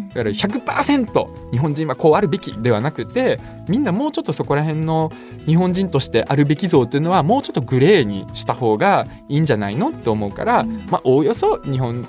[0.09, 5.11] だから100%日本人はこうあるべきではなくてみんなもうちょっとそこら辺の
[5.45, 10.85] 日本人としてあるべき像っていうのはもうちょっとグレーにした方がいいんじゃないのって思うから、うん。
[10.89, 12.07] まあおおよそ日本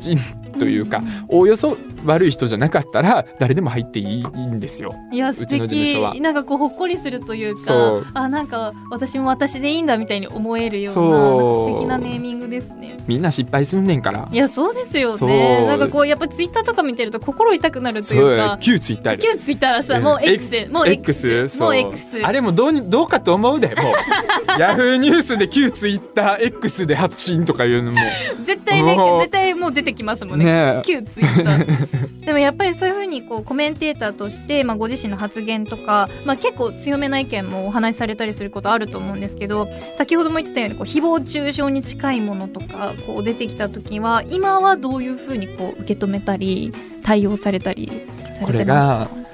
[0.00, 0.18] 人
[0.58, 4.94] というか、おおよそ悪い人じゃなかったら誰でも入っていいんですよ。
[5.10, 6.12] いや素うちの事務所は。
[6.12, 6.20] 敵。
[6.20, 12.98] なんかこうほっこりするというかあなんか私も私でいいんだみたいに思えるような素敵なネーミングですね。
[13.06, 14.28] みんな失敗すんねんから。
[14.30, 14.36] い。
[14.36, 15.66] やそうですよね。
[15.66, 19.22] なんかこうやっぱツイッターとか見てると心痛くなるというか旧ツイッターで。
[19.22, 20.04] 旧ツイッターさ、うん。
[20.04, 23.76] もう X でもう X, もう X あれもどうにどうかと思うでもう。
[24.60, 28.00] ヤフーニュースで旧ツイッター X で発信とかいうのも。
[28.44, 30.82] 絶対ね絶対もう出てきますもんねね。
[30.84, 47.90] 旧ツイッターでもやっぱりそういうふうにこうコメンテーターとして、まあ、ご自身の発言とか、まあ、結構強めな意見もお話しされたりすることあると思うんですけど先ほども言ってたようにこう誹謗中傷に近いものとかこう出てきた時は今はどういうふうにこう受け止めたり対応されたり
[48.38, 49.27] されてますか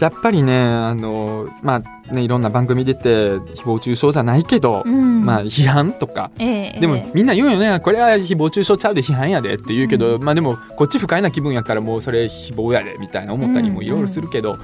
[0.00, 5.24] やっぱりねあのまあねいろんな番組出て誹謗中傷じゃないけど、うん。
[5.24, 6.30] まあ批判とか。
[6.38, 7.78] ええでもええみんな言うよね。
[7.80, 14.58] これは誹謗中傷ちゃうで批判やでって言うけど、まあでもこっち不快な気分やったらもうそれ誹謗やでみたいな思ったりもいろいろするけど、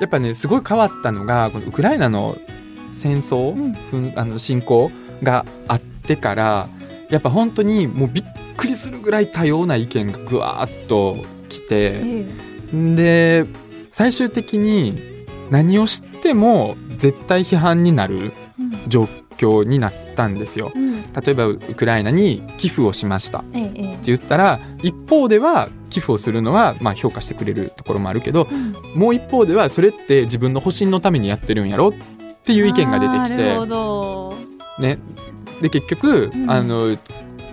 [0.00, 2.36] やっぱねすごい変わったのがこのウクライナの
[2.92, 3.54] 戦争、
[3.92, 4.12] うん。
[4.16, 4.90] あの侵攻
[5.22, 6.68] があってから
[7.10, 8.24] やっぱ本当にもうびっ
[8.56, 12.00] くりするぐらい多様な意見がぐわーっと来て。
[12.02, 12.26] え。
[12.72, 13.46] で
[13.98, 18.32] 最終的に何をしても絶対批判になる
[18.86, 20.70] 状況になったんですよ。
[20.72, 21.02] うん。
[21.12, 23.40] 例えばウクライナに寄付をしました。
[23.40, 28.72] って言ったら一方では寄付をするのはまあ評価してくれるところもあるけどうん。
[28.94, 31.88] もう一方ではそれって自分の保身のためにやってるんやろ？
[31.88, 31.92] っ
[32.44, 33.58] ていう意見が出てきて。
[34.80, 34.98] ね。
[35.60, 36.48] で結局、うん。
[36.48, 36.96] あの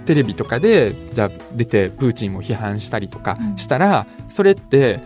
[0.05, 3.57] テレビとかでじゃあ出てプーチンを批判したりとかうん。
[3.57, 4.99] したら、それって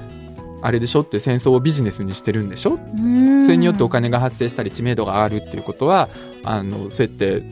[0.62, 2.80] あれでしょって戦争をビジネスにしてるんでしょ？
[2.98, 3.44] うん。
[3.44, 6.10] それによってお金が発生したり知名度が上がるっていうことは
[6.44, 7.44] あのそうやって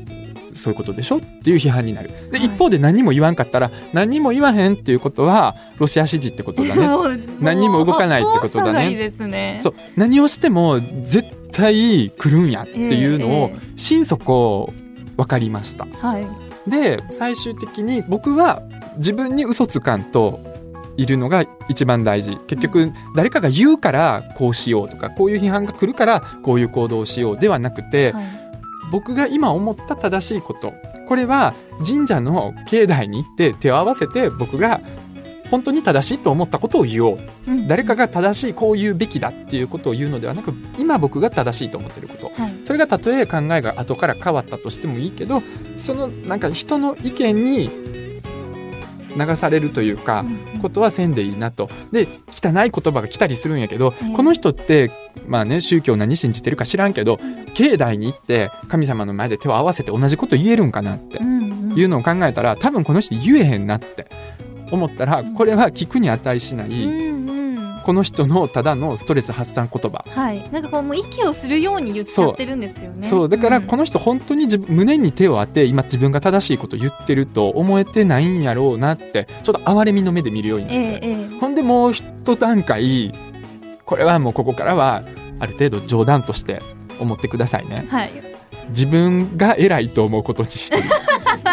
[0.53, 1.17] そういうことでしょ？
[1.17, 2.09] っていう批判になる。
[2.31, 2.47] で、はい。
[2.47, 6.87] 一方で何も言わんかったら何も言わへんっていうことはロシア支持ってことだね。
[7.39, 9.11] 何にも動かないってことだね。
[9.27, 14.73] ねそう何をしても絶対来るんやっていうのをえええ心底
[15.15, 16.27] 分かりましたはい
[16.69, 18.61] で最終的に僕は
[18.97, 20.39] 自分に嘘つかんと
[20.97, 22.37] いるのが一番大事。
[22.47, 28.25] 結局誰かが言うからこうしようとかこういう批判が来るからこういう行動をしようではなくてはい。
[28.89, 30.73] 僕が今思った正しいこと。
[31.07, 31.53] これは
[31.85, 34.79] 神社の境内に行って手を合わせて僕が
[35.51, 37.19] 本当に正しいと思ったことを言おう。
[37.47, 37.67] うん。
[37.67, 42.31] 誰かが正しいこう言うべきだっていうことを言うのではなく今僕が正しいと思ってること。
[42.41, 42.53] はい。
[42.65, 45.41] それがたとえ考えが後から変わったとしてもいいけど
[45.77, 47.69] そのなんか人の意見に
[49.17, 51.69] 流されるというか、うんことはせんでいいなと。
[51.91, 54.15] で汚い言葉が来たりするんやけど、ええ。
[54.15, 54.91] この人って
[55.27, 57.19] まあね宗教何信じてるか知らんけど
[57.53, 61.19] 境内に行って神様の前で手を合わせて同じこと言えるんかなって。
[61.79, 64.07] いうのを考えたら多分この人言えへんなって
[64.71, 66.69] 思ったらこれは聞くに値しない、
[67.87, 70.03] この人のただのストレス発散言葉。
[70.09, 70.49] はい。
[70.51, 73.07] なんかこうもう息をするように言っちゃってるんですよね。
[73.07, 73.29] そう。
[73.29, 81.39] だからこのの人本当に自分胸に手を当て今自分が正しいこと言ってると思えてないんやろうなってちょっと哀れみの目で見るようになって、ええええ。
[81.39, 83.13] ほんでもう一段階
[83.85, 85.03] これはもうここからは
[85.39, 86.61] ある程度冗談として
[86.99, 87.87] 思ってくださいね。
[87.89, 88.11] はい。
[88.69, 90.77] 自分が偉いと思うことにして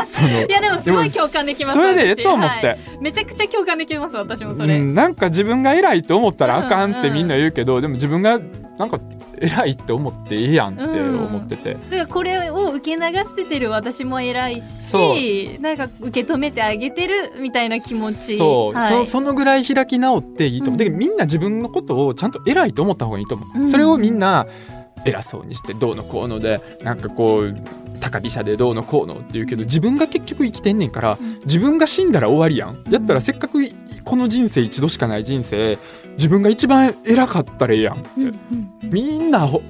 [0.05, 2.23] いやでもすごい共感できますそれでええ私。
[2.23, 2.79] と思って、はい。
[3.01, 8.38] めちゃくちゃ共感できます私もそれ、うん、なんか自分が偉いと思ったらあかんっうんうんてみんな言うけど、でも自分が
[8.79, 8.99] なんか
[9.38, 13.03] 偉いって思ってええやんって思ってて、だからこれを受け流
[13.37, 18.37] せてる私も偉いそしなんか受け止めてあげてるみたいな気持ち。
[18.37, 20.79] そう、はい、そそのぐらい開き直っていいと思う、うん。
[20.79, 23.69] でみんな自分のことをちゃんと偉いと思った方がいいと思う、うん。
[23.69, 24.47] それをみんな
[25.05, 27.55] 偉そうにしてどうのこうのでなんかこう
[28.05, 31.40] 高飛車でどうのこうのって言うけど自分が結局生きてんねんからうん。
[31.40, 32.93] 自分が死んだら終わりやん。
[32.93, 35.79] やったらせっかくいこの人生一度しかない人生
[36.12, 38.09] 自分が一番偉かったらええやんって、
[38.83, 39.62] みんなアホ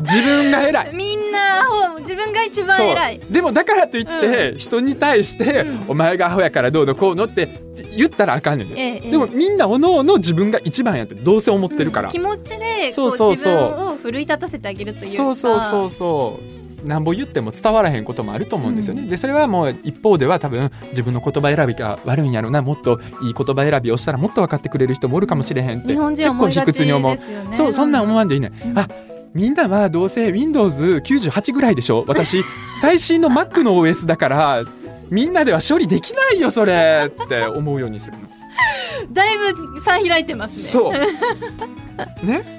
[0.00, 0.94] 自分が偉い。
[0.94, 3.20] みんなほ自分が一番偉い。
[3.30, 5.84] でもだからといって、人に対して、うん。
[5.88, 7.48] お前がアホやからどうのこうのって
[7.96, 13.16] 言ったらあかんねんね、ええでもみんなおのおの自分が一番やってどうせ思ってるから、うん気持ちでこそううそう。
[13.16, 15.16] そう自分を奮い立たせてあげるというか。
[15.16, 16.40] そうそうそうそ
[16.84, 19.02] なんぼ言っても伝わらへんこともあると思うんですよね。
[19.02, 22.62] でそれはもう一方では多分自分の言葉選びが悪いんやろな。
[22.62, 25.88] もっといい言葉選びをしたらもっと分かってくれる人もおるかもしれへんって。
[25.88, 27.18] 日本人は思いがちですよね。
[27.52, 28.78] そうそんなん思わんでいいね、うん。
[28.78, 28.88] あ
[29.34, 32.04] みんなはどうせ Windows98 ぐらいでしょ？
[32.08, 32.42] 私
[32.80, 34.64] 最新の Mac の OS だから
[35.10, 38.28] みんなでは処理できないよそれって思うようにするの。
[39.12, 40.92] だいぶ差開いてますねそう。
[42.26, 42.57] ね？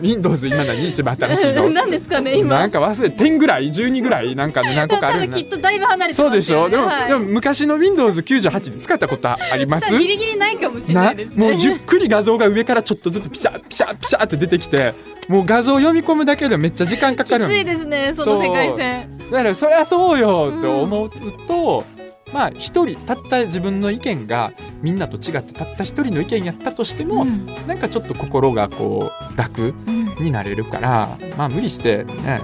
[0.00, 1.68] Windows 今何一番新しいの？
[1.70, 2.58] 何ですかね今。
[2.58, 4.36] なんか忘れ10ぐらい？12ぐらい？
[4.36, 6.68] なんか何個かあるきっとだいぶ離れてそうでしょ。
[6.68, 7.08] でも,、はい。
[7.08, 9.96] でも昔の Windows98 で使ったことあります？
[9.98, 11.34] ギリギリないかもしれなないですね。
[11.36, 14.94] もうゆっくり画像が上からちょっとずつピシャピシャピシャって出てきて
[15.28, 19.18] もう画像読み込むだけでめっちゃ時間かかるきついですねその世界線。
[19.30, 21.10] だからそりゃそうよって思う
[21.48, 21.84] と、
[22.32, 32.40] まあ一人たった自分の意見がみんなと違ってたった一人の意見やったとしても、うんなんかちょっと心がこう楽うんになれるからまあ無理してね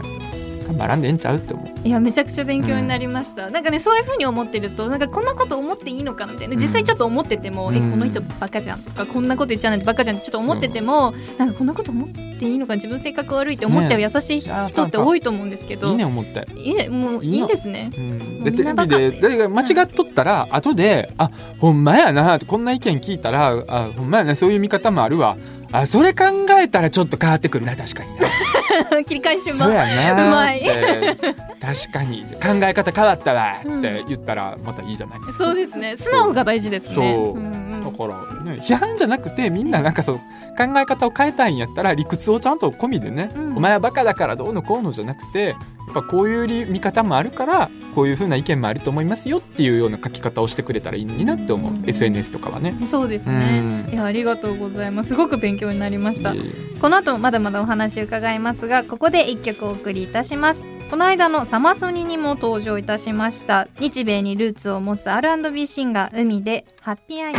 [0.66, 1.71] 頑張らんでええんちゃうって思う。
[1.84, 7.74] いやめちゃくちゃ勉強になりました、なんかねそういうふうに思ってるとなんかこんなこと思っていいのかなみたいな実際ちょっと思ってても、うん。
[7.74, 16.46] えこの人バカじゃんとかこんなこと言っちゃうなんてバカじゃんってちょっと思っててもなんかこんなこと思っていいのか自分性格悪いって思っちゃう優しい人って多いと思うんですけど、いいね思って。
[16.54, 17.90] いいねもういいんですね。
[17.96, 25.36] うん、でテレビで誰が間違っとったら、後で「あほんまやな」こんな意見聞いたら「あほんまやなそういう見方もあるわ」
[25.72, 26.24] あそれ考
[26.60, 28.28] えたらちょっと変わってくるな確かにな。
[29.04, 30.26] 切り返しうそうまいやな。
[30.26, 30.58] うまい。
[30.58, 32.24] って確かに。
[32.34, 33.56] 考え方変わったわ。
[33.60, 35.96] って言ったらまたいいじゃないですか、そうですね。
[35.96, 36.94] 素直が大事ですね。
[36.94, 37.62] そう。
[37.82, 43.56] だからね批判じゃなくてみんななんかそう考え方を変えたいんやったら理屈をちゃんと込みでね、うん。
[43.56, 45.54] お前はバカだからどうのこうのじゃなくてや
[45.90, 52.74] っぱこういう理見方もあるからこういうふうな意見もあると思いますよっていうような書き方をしてくれたらいいのになって思う、うん SNS とかはね。
[52.88, 53.86] そうですね。
[53.88, 53.92] うん。
[53.92, 55.08] いやありがとうございます。
[55.08, 56.34] すごく勉強になりました。
[56.80, 63.66] この後もまだまだお話伺いますがここで一曲お送りいたしますこの間のサマソニにも登場いたしました。
[63.80, 67.34] 日米にルーツを持つ R&B シンガー海でハッピーアイ。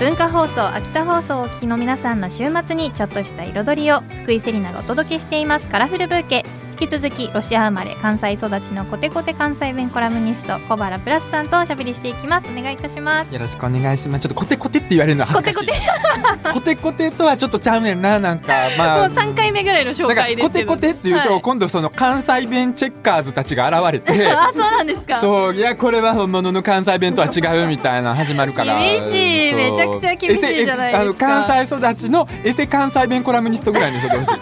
[0.00, 5.68] 文化放送秋田放送をお聞きの皆さんの週末にちょっとした彩りを福井セリナがお届けしています。
[5.68, 6.44] カラフルブーケ。
[6.86, 12.48] き続きロシア生まれ関西育ちのコテコテ関西弁コラムニスト小原プラスさんとおしゃべりしていきます。
[12.50, 13.32] お願いいたします。
[13.32, 14.22] よろしくお願いします。
[14.22, 16.52] ちょっとコテコテって言われるのは恥ずかしい。
[16.52, 19.08] コテコテとはちょっとちゃうねんななんかまあ。
[19.08, 24.28] もう3回目ぐらいの紹介ですコテコテっていうと、はい今度その関西弁チェッカーズたちが現れて。
[24.32, 25.16] あそうなんですか。
[25.16, 28.78] そういやこれは本物の関西弁とは違うみたいな始まるから。
[28.78, 29.54] 厳しい。
[29.54, 31.26] めちゃくちゃ厳しいじゃないですか。
[31.44, 34.40] 関西育ちのエセ関西弁コラムニストぐらいにしとってほしい。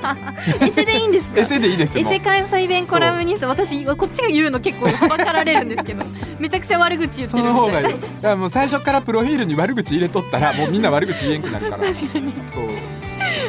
[0.66, 1.40] エセでいいんですか？
[1.40, 6.04] エセでいいですエセ関西弁コラムニスト私こっちが言うの結構はばかられるんですけど
[6.38, 11.82] めちゃくちゃ悪口言ってそるみたいなの方がいいだからもう最初からプロフィールに悪口入れとったらもうみんな悪口言えんくなるから。
[11.92, 12.32] 確かに。
[12.54, 12.68] そう。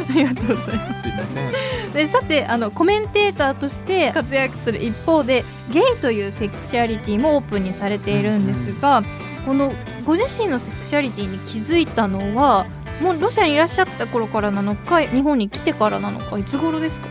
[0.09, 1.01] ありがとうございます。
[1.01, 9.03] すいませんでさてあのコメンテーターとして活躍する一方でゲイというセクシャリティもオープンにされているんですが、
[9.45, 9.73] この
[10.05, 12.65] ご自身のセクシャリティに気づいたのは
[13.01, 17.07] もうロシアにいらっしゃった頃からなのか日本に来てからなのかいつ頃ですか？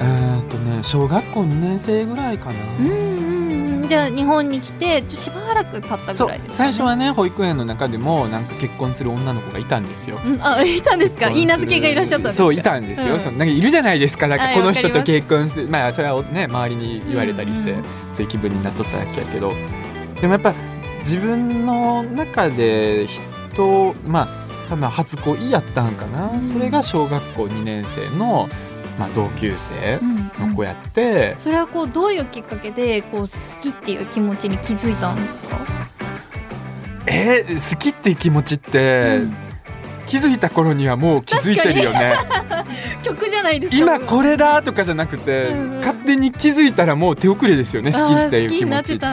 [0.00, 0.29] えーっと
[0.60, 2.58] ね小学校2年生ぐらいかな。
[2.78, 3.30] うん
[3.88, 10.20] じゃあ日本に来てちょしばらく経ったぐらいですか、ね、最初はね保育園の中でもなんか結婚する女の子がいたんですよ。
[10.24, 11.28] うん、あいたんですか？
[11.30, 13.20] 言い名付けがいらっしゃったそういたんですよ、うん。
[13.20, 14.28] そのなんかいるじゃないですか。
[14.28, 15.68] なんかはいこの人と結婚する。
[15.68, 19.52] まあそれはね周りに言われたりして、うんうんそういう気分になっとっただけやけど。
[20.20, 20.54] でもやっぱ
[21.00, 24.28] 自分の中で人まあ
[24.68, 26.44] 多分初恋やったんかな、うん。
[26.44, 28.48] それが小学校2年生の、
[28.98, 30.50] まあ、同級生うんうん。
[30.50, 33.28] の子やって、それはこうどういうきっかけでこう好
[33.60, 35.56] きっていう気持ちに気づいたんですか、
[37.06, 39.36] えー好きっていう気持ちって、うん。
[40.06, 42.14] 気づいた頃にはもう気づいてるよね。
[43.02, 45.78] 曲じゃないですか今これだとかじゃなくて、うんうん。
[45.78, 49.06] 勝手に気づいたらもう手遅れですよね好きっていう気持ちって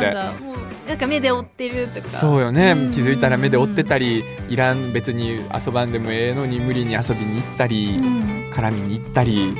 [0.88, 2.10] なんか目で追ってるとか。
[2.10, 2.91] そうよね、うん。
[2.91, 8.52] 気づいたら目で追ってたりいらん別に遊ばんでもええのに無理に遊びに行ったり、うん。
[8.54, 9.54] 絡みに行ったり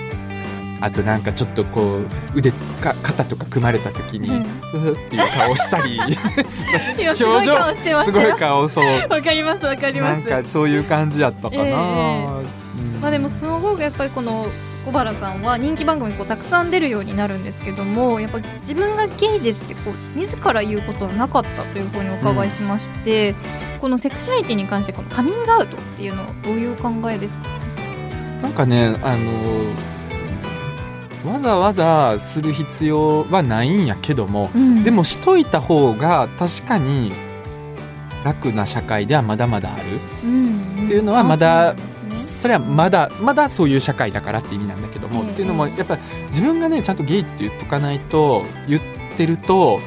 [0.80, 4.42] あとなんかちょっとこう腕か肩とか組まれた時に、うん。
[4.42, 5.98] うふっていう顔したり。
[7.00, 8.86] 今すごい顔してますすごいよ顔そう。
[9.10, 10.22] わかりますわかりなます。
[10.22, 11.72] んかそういう感じやったかな、ええ。
[11.74, 13.02] うん。
[13.02, 14.48] まあでもすごくやっぱりこの
[14.88, 23.36] 小原さんは人気番組にこうたくさん出るようになるんですけどもやっぱ自分がゲイですってこう自ら言うことはなかったというふうにお伺いしまして、
[23.82, 27.44] このセクシャリティに関してこのカミングアウトっていうのはどういうお考えですか？
[28.42, 29.18] なんかねあ
[31.26, 34.86] のわざわざする必要はないんやけども、うん。
[34.86, 37.12] でもしといた方が確かに
[38.24, 39.84] 楽な社会ではまだまだある
[40.24, 41.76] うんっていうのはまだ
[42.18, 45.98] それはまだまだそういう社会だからって意味なんだけども、ええっていうのもやっぱ
[46.28, 48.82] 自分がねちゃんとゲイって言っとかないと言っ
[49.16, 49.80] てると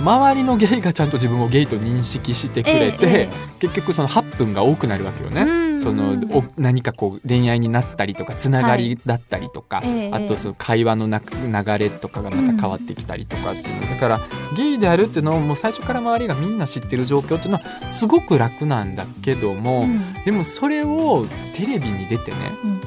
[0.00, 5.42] 周りのゲイがちゃんと自分をゲイと認識してくれて、えええ結局その8分が多くなるわけよね。
[5.42, 14.20] うんそのお何かこう恋愛になったりとかつながりだったりとか、ええあとその会話のな流れとかがまた変わってきたりとかっていうの、だから
[14.56, 20.14] ゲイであるっていうのをもう最初から周りがみんな知ってる状況っていうのはすごく楽なんだけども、うん。
[20.24, 22.80] でもそれをテレビに出てねうん。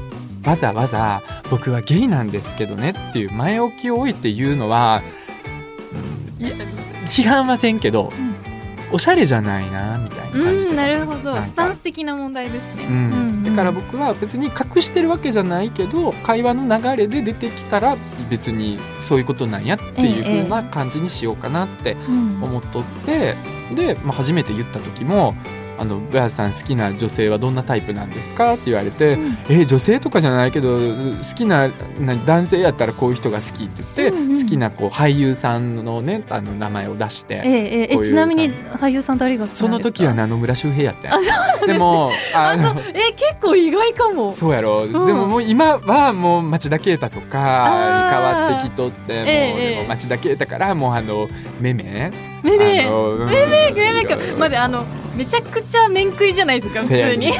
[0.44, 5.02] わざわざ僕はゲイなんですけどねっていう前置きを置いて言うのは、
[6.40, 6.56] うんいや
[7.06, 8.12] 批判はせんけど、
[8.92, 11.36] おしゃれじゃないなみたいな感じで、うん、なるほど。
[11.42, 12.94] スタンス的な問題ですね、うん。
[12.94, 13.44] うんうん。
[13.44, 17.98] だから僕は別に隠してるわけじゃないけど会話の流れで出てきたら
[18.30, 22.44] 別にそういうことなんやっていう風な感じにしようかなってうん。
[22.44, 23.36] 思っとって、
[23.76, 25.36] で、まあ、初めて言った時も
[25.82, 31.70] 「あのベアさん好きな女性はどんなタイプなんですか?」って言われてうん「え女性とかじゃないけど好きな
[32.00, 37.42] な男性やったらこういう人が好き」って言って、うんうん好きなこう俳優さんのねあの名前を出して。
[37.44, 44.34] ええちなみに俳優さん誰が好きその時はねあの村周平やってんあそうでもあのえ結構意外かも。
[44.34, 44.92] そうやろ、ん。
[44.92, 49.76] でももう今はもう町田啓太とかに変わってきとってもう、ええ。
[49.76, 51.28] でも町田啓太からもうあの
[51.60, 52.12] めめ
[52.58, 53.30] めめあのうん。
[53.30, 54.86] めめめめかいろいろまであの
[55.16, 57.32] めちゃくちゃ面食いじゃないですか普通に。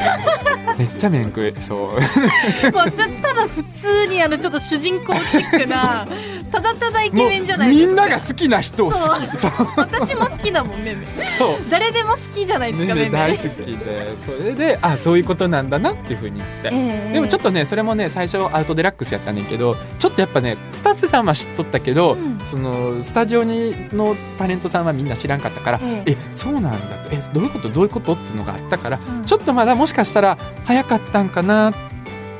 [0.78, 1.78] めっちゃ面食いそう。
[2.72, 6.06] もうたただ普通にあのちょっと主人公チックな
[6.52, 9.36] ただただイケメンじゃないみんなが好きな人を好き。
[9.38, 9.50] そう。
[9.76, 11.06] 私も好きだもんめめ
[11.38, 11.56] そう。
[11.70, 14.18] 誰でも好きじゃないですめかめ大好きで。
[14.18, 17.12] それであそういうことなんだなっていうふうに言って、ええ。
[17.14, 22.38] でもちょっとねそれもね最初アウトデラックスやったねんけどちょっとやっぱねスタッフさんは知っとったけど、うん。
[22.44, 26.12] そのスタジオにのタレントさんはみんな知らんかったから、ええ。
[26.12, 27.08] えそうなんだと。
[27.10, 27.70] えどういうこと？
[27.70, 28.12] どういうこと？
[28.12, 29.24] っていうのがあったから、うん。
[29.24, 31.72] ちょっとまだもしかしたら早かったんかな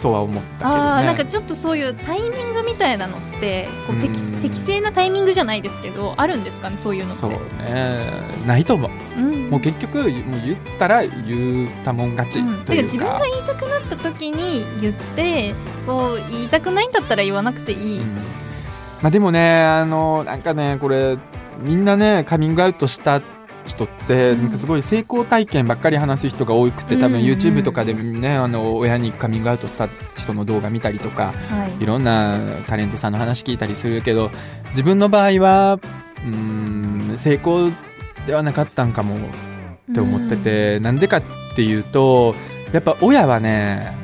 [0.02, 0.76] とは思ったけどね。
[0.76, 4.42] あーなんかちょっとそういうタイミングみたいなのってこう適うん。
[4.42, 7.20] 適正なタイミングじゃないですけどあるんですかねそういうのって。
[7.20, 7.38] そうね。
[8.46, 8.90] ないと思う。
[9.16, 9.50] うん。
[9.50, 10.10] もう結局もう
[10.44, 15.54] 言ったら言ったもん勝ちうんというか,、自分が言いたくなった時に言って
[15.86, 18.06] こう言いたくないんだったら言わなくていい、うん。
[19.02, 21.16] まあ、でもねあのなんかねこれ
[21.60, 23.31] みんなねカミングアウトした人って
[24.08, 31.82] うんなんかすごい成功体験ばっかり話す人が多くて多分 YouTube とかでねあの親にカミングアウトした人の動画見たりとかはい。
[31.82, 34.30] いろんなタレントさんの話聞いたりするけど
[34.70, 35.78] 自分の場合は
[36.24, 37.70] うーん成功
[38.26, 41.22] ではなかったんかもって思ってて、なんでかっ
[41.56, 42.34] ていうと
[42.72, 43.94] やっぱ親はね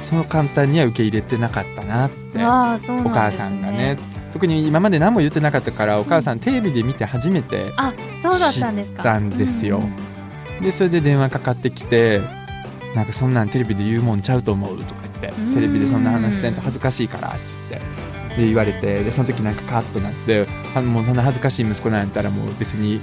[0.00, 3.98] その簡単には受け入れてなかったなってお母さんがね
[4.32, 8.98] 特に今まで何も言ってなかったからお母さんテレビで見て初めてあそうだったんですか。
[8.98, 9.78] 知ったんですよ。
[9.78, 9.94] うん
[10.62, 12.20] でそれで電話かかってきて
[12.94, 15.54] なんかそんなんテレビで言うもんちゃうと思うとか言ってうん。
[15.54, 17.38] テレビでそんな話せんと恥ずかしいからって
[17.70, 23.00] 言ってで言われてでその時なんかカーッとなってあもうそんな恥ずかしい息子なんやったらもう別に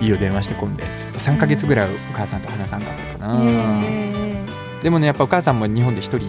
[0.00, 4.46] いいよ電話してこんでちょっと3ヶ月ぐらいお母さんと話さんかったかな、え
[4.82, 6.28] でもねやっぱお母さんも日本で一人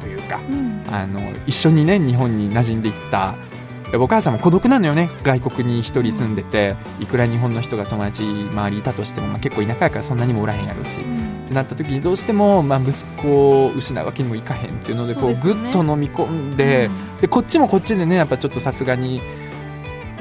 [0.00, 0.84] というかえうん。
[0.90, 3.34] あの一緒にね日本に馴染んでいった
[3.96, 5.10] お母さんも孤独なのよね。
[5.22, 15.70] 外国に一人住んでていくら日本の人が友達周りいたとしても、まあ、結構田舎やからそんなにもおらへんやろうし、ってなった時にどうしても、まあ、息子を失うわけにもいかへんっていうのでこうぐそうですよね。
[15.70, 16.90] っと飲み込んで,、
[17.20, 19.20] でこっちもこっちでねやっぱちょっとさすがに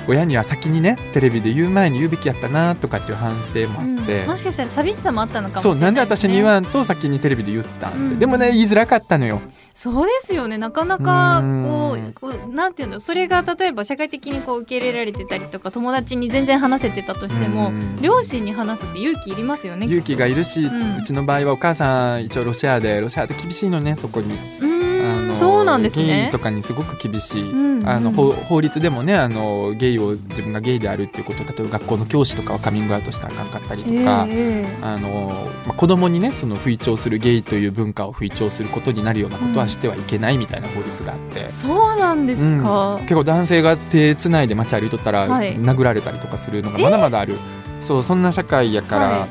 [0.08, 4.22] 親には先にねテレビで言う前に言うべきやったなとかっていう反省もあって。
[4.22, 4.28] うん。
[4.28, 5.94] もしかしたら寂しさもあったのかもしれないそうなん。
[5.94, 8.20] で私に言わわんと先にテレビで言ったんって、うん。
[8.20, 9.42] でもね言いづらかったのよ。
[9.74, 10.58] そうですよね。
[10.58, 27.66] なかなかこうこうなんていうのそれが例えば社会的にこう受け入れられてたりとか友達に全然話せてたとしてもうん両親に話すって勇気いりますよね勇気がいるし、ううんちの場合はお母さん一応ロシアでロシアって厳しいのねそこにうーんのそうなんですゲイねとかにすごく厳しい、うん。
[27.68, 41.50] うんあの法法律でもねあのゲイを自分がゲイであるっていうこと例えば学校の教師とかはカミングアウトしたらあかんかったりとか、ええあのまあ、子供にねその吹聴するゲイという文化を吹聴することになるようなことはしてはいけないみたいな法律があって。
[41.50, 45.58] そうなんですか、結構男性が手つないで街歩いとったらはい。
[45.58, 47.38] 殴られたりとかするのがまだまだある、
[47.82, 49.28] そうそんな社会やから、は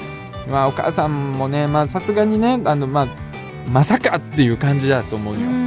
[0.50, 3.06] まあ、お母さんもねまあさすがにねあの、まあ、
[3.70, 5.61] まさかっていう感じだと思うよ、うんうんうん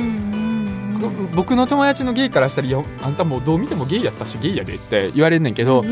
[1.33, 5.83] 僕の友達のゲイからしたら「いやあんたもうどう見てもゲイやったしゲイやで」って言われんねんけど、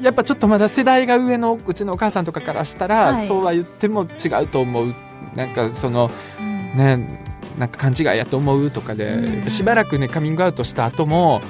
[0.00, 3.26] やっぱちょっとまだ世代が上のうちのお母さんとかからしたら、はい。
[3.26, 4.94] そうは言っても違うと思う。
[5.34, 6.74] なんかそのうん。
[6.74, 7.20] ね
[7.58, 9.50] なんか勘違いやと思うとかで、うん。
[9.50, 11.40] しばらくねカミングアウトした後も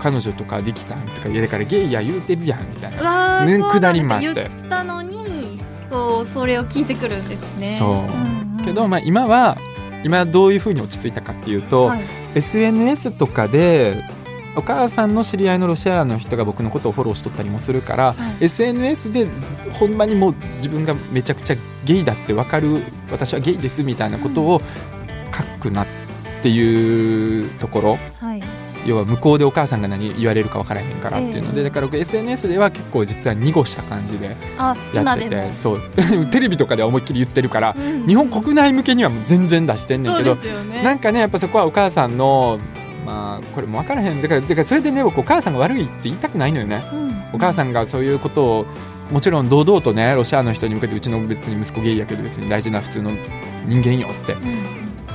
[0.00, 3.44] 彼女とかできたんとかだからゲイや言うてるやんみたいな。
[3.46, 3.80] ねそうなんです。
[3.80, 4.34] 下りもあって。
[4.34, 7.76] 言ったのにこうそれを聞いてくるんですね。
[7.78, 8.64] そうんうん。
[8.64, 9.56] けど、まあ、今は
[10.04, 12.04] 今どういうふうに落ち着いたかっていうと、はい。
[12.34, 14.04] SNS とかで
[14.56, 18.44] お母さんの知り合いのロシアの人が僕のことをフォローしとったりもするから、はい。
[18.44, 19.26] SNS で
[19.72, 24.62] ほんまにもう自分がめちゃくちゃゲイだって分かる私はゲイですみたいなことを
[25.32, 25.86] 書くなっ
[26.42, 28.53] ていうところ、はい
[28.86, 31.64] 要は向こうでお母さんが何言われるか分からへんからっていうので、ええ。
[31.64, 35.80] だから僕 SNS では結構実は濁した感じであやっててそう。
[36.30, 38.06] テレビとかでは思いっきり言ってるからうん。
[38.06, 40.82] 日本国内向けにはもう全然出してんねんけどね。
[40.82, 42.58] なんかねやっぱそこはお母さんの
[43.06, 44.20] まあこれも分からへん。
[44.22, 46.82] だからだからそれでね僕お母さんが悪いって言いたくないのよね。
[46.92, 47.14] うん。
[47.32, 48.66] お母さんがそういうことを
[49.10, 53.10] もちろん堂々とねロシアの人に向けてうちの別に息子ゲイやけど別に大事な普通の
[53.66, 54.40] 人間よってうん。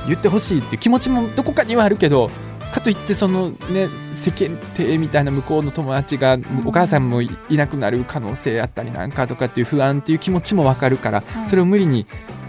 [0.06, 2.30] 言ってほしいっていう気持ちもどこかにはあるけど
[2.70, 12.06] かといってそのね世間体みたいな向こうの友達がんお母さんもいいなくなる可能性あったりなんかとかっていう不安っていう気持ちも分かるからはいそれを無理に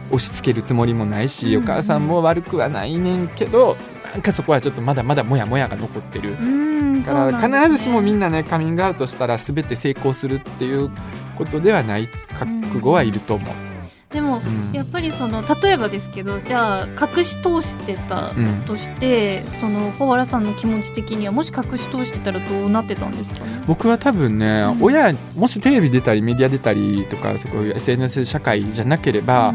[0.08, 3.78] 押し付けるつもりもないしうんお母さんも悪くはないねんけど
[4.12, 6.32] なんかそこはちょっとまだまだモヤモヤが残ってる。
[6.32, 10.92] うんだから必ずしもみんなねカミングアウトしたら全て成功するっていう
[11.38, 12.08] ことではない
[12.38, 13.71] 覚悟はいると思う。
[14.14, 14.72] でもうん。
[14.74, 18.64] やっぱりその例えばですけどじゃあ隠し通してたうん。
[18.68, 23.64] として、その小原さんの気持ち的にはもし隠し通してたらどうなってたんですかね？
[23.68, 24.84] 僕は多分ね、うん。
[24.84, 29.54] 親もしテレビ出たりメディア出たりとかそこいう SNS 社会じゃなければ、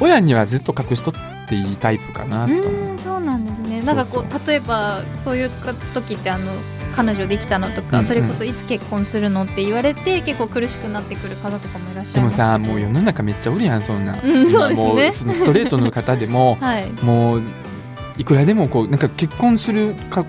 [0.00, 1.14] 親にはずっと隠しとっ
[1.48, 3.82] ていいタイプかなうと、んうんそうなんですね。
[3.82, 5.50] なんかこう例えばそういう
[5.94, 6.44] 時ってあの
[6.96, 8.06] 彼女できたのとか、うんうん。
[8.06, 14.86] それこそいつ結婚するのって言われて結構苦しくなってくる方とかもいらっしゃでもいますさもう世の中めっちゃおるやんそんな、うんそうですね。
[14.86, 16.90] もうそのストレートの方でも はい。
[17.02, 17.42] もう
[18.18, 20.24] いくらでもこうなんか結婚するか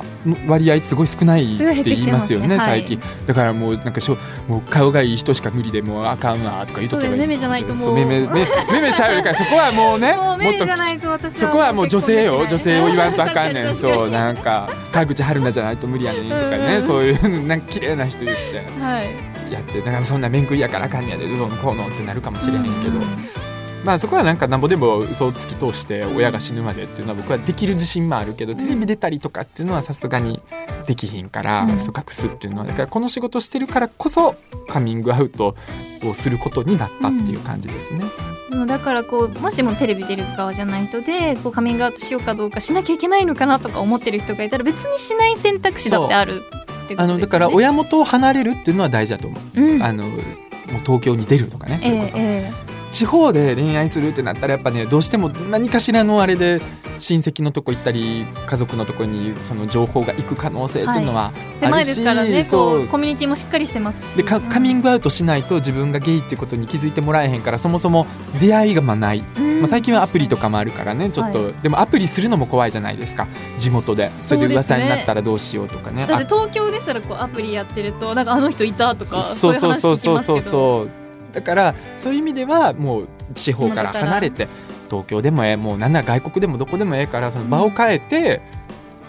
[0.47, 2.59] 割合すごい少ないって言いますよねすごい。
[2.59, 4.17] 最近、だからもうなんかしょ
[4.47, 7.77] もう顔がいい人しか無理でもうあかんわとか言うとったらそうだよね目じゃないともう。
[7.77, 8.27] そう目目目
[8.71, 13.75] 目目ちゃうからそこはもうね もっとじゃないと私はそこはもう女性よ女性を言わんとあかんねん。
[13.75, 16.77] そうなんか川口春奈じゃないと無理やねんとかうん。
[16.77, 19.53] うそういうなんか綺麗な人言ってはい。
[19.53, 23.46] やってだからそんな面食いやからあかんねやでどうのこうのってなるかもしれへんけど、うん
[23.83, 30.41] まあそこはなんかなんぼでも嘘を突き通して親が死ぬまでっていうのは僕はできる自信もあるけどテレビ出たりとかっていうのはさすがに
[30.87, 34.35] できひんから、うんそう隠すっていうのはだからこの仕事してるからこそ
[34.67, 35.55] カミングアウト
[36.03, 38.03] をすることになったっていう感じですね。
[38.49, 47.03] でもだからこうもしもテレビ出る側じゃない人でこうカミングアウトしようかどうかしなきゃいけないのかなとか思ってる人がいたら別にしない選択肢だってあるってことですよね。
[47.03, 49.61] あのだから親元を離れるっていうのは大事だと思う。
[49.61, 52.51] うんあのもう東京に出るとかねそれこそ、え
[52.91, 56.61] 地方で恋愛するってなったらやっぱねどうしても何かしらのあれで
[56.99, 62.87] 親戚のとこ行ったり家族のとこにその情報が行く可能性っていうのはえ狭いですからねそう。
[62.87, 64.15] コミュニティもしっかりしてますし。
[64.15, 68.05] でかカミング、グアウトしないと自分がゲイってことに気づいてもらえへんからそもそも
[68.39, 69.59] 出会いがまあない、うん。
[69.59, 73.27] まあ、最近はアプリとかもあるからねちょっと、はでもアプリするのも怖いじゃないですか
[73.57, 74.11] 地元で。
[74.25, 76.05] それで噂になったらどうしようとかね。
[76.05, 81.06] だって東京ですらこうアプリやってるとなんかあの人いたとかそうそうそうそうそううそう
[81.37, 84.47] だからそういう意味ではもう地方から離れて
[84.89, 88.41] 東京でもええもうなんなら外国でもどこでもええからその場を変えて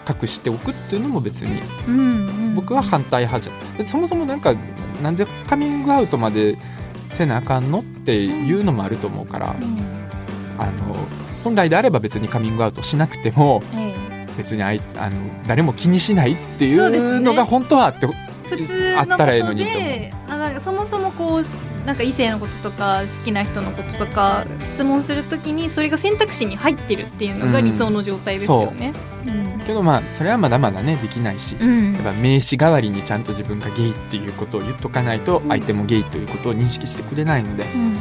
[0.07, 1.59] 隠しておくっていうのも別に
[2.53, 4.53] 僕は反対派じゃでそもそもなんか
[5.01, 6.55] なんでカミングアウトまで
[7.09, 9.79] せなあかんのっていうのもあると思うからうん。
[10.59, 10.95] あの
[11.43, 13.95] 本来であれば別にカミングアウトしなくてもえ
[14.37, 15.17] 別にあいあの
[15.47, 18.05] 誰も気にしないっていそうのが本当はあって
[18.97, 19.81] あったらええのとにと思う。
[19.81, 21.45] であなんかそもそもこう
[21.89, 28.93] なんか異性のこととか好きな人のこととか質問するときにそれが選択肢に入ってるっていうのが理想の状態ですよね。
[29.25, 29.31] う。
[29.31, 29.59] ん。
[29.65, 31.93] けどまあそれはまだまだねできないしうん。
[31.93, 37.63] やっぱ名詞代わりにちゃんと自分がゲイっていうことを言っとかないと相手もゲイということを認識してくれないので。
[37.63, 37.97] うん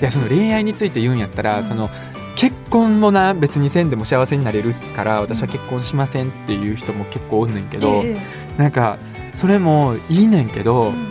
[0.00, 1.64] でその恋愛について言うんやったら、うん。
[1.64, 1.90] その
[2.36, 8.16] 結婚もな別にせんでも幸せになれるから私は結婚しませんっていう人も結構おんねんけど、え
[8.56, 8.98] なんか
[9.34, 11.10] それもいいねんけえど、うん。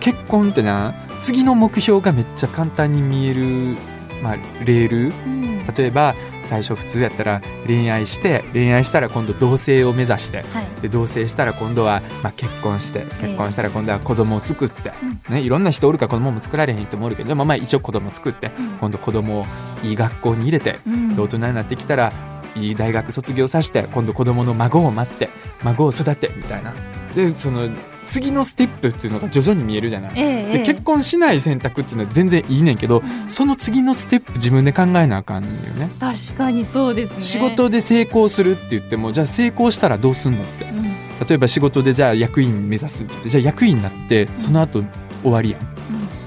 [0.00, 3.76] 結婚ってな次の目標がめっちゃ簡単に見える、
[4.22, 5.08] まあ、レール。
[5.08, 5.48] うん。
[5.76, 6.14] 例えば
[6.44, 10.38] 最初普通やったら恋愛して恋愛したら今度同棲を目指して。
[10.38, 10.80] はい。
[10.80, 14.92] で同棲したら今度は、まあ、結婚して結婚したら今度は子供を作って、
[15.28, 15.34] うん。
[15.34, 18.78] ね、いろんな人おるから子供も作られへん人もおるけどでもまあ一応子供作ってうん。
[18.78, 19.46] 今度子供を
[19.82, 21.14] いい学校に入れてうん。
[21.14, 22.12] で大人になってきたら
[22.56, 25.28] いい大学卒業させて今度子供の孫を待って
[25.62, 26.72] 孫を育てみたいな。
[27.14, 27.68] でその
[28.08, 30.12] 次のステップっていうのが徐々に見えるじゃない。
[30.16, 30.58] ええええ。
[30.58, 35.90] で結婚しない選択っていうのは全然いいねんけどその次のステップ自分で考えなあかんのよね。
[36.00, 37.22] 確かにそうですね。
[37.22, 40.64] 仕事で成功するって言ってもじゃあ成功したらどうすんのって。
[40.64, 40.84] うん。
[41.26, 44.82] 例えば仕事でじゃあ役員目指すってじゃあ役員になってその後
[45.22, 45.60] 終わりやん。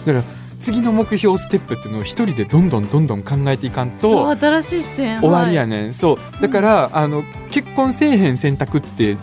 [0.06, 0.24] だから
[0.60, 5.20] 次の目標ステップっていうのを一人でどんどんどんどん考えていかんとお新しい視点。
[5.20, 6.42] 終わりやはいねん、そう。
[6.42, 9.18] だから、あの結婚せえへん選択って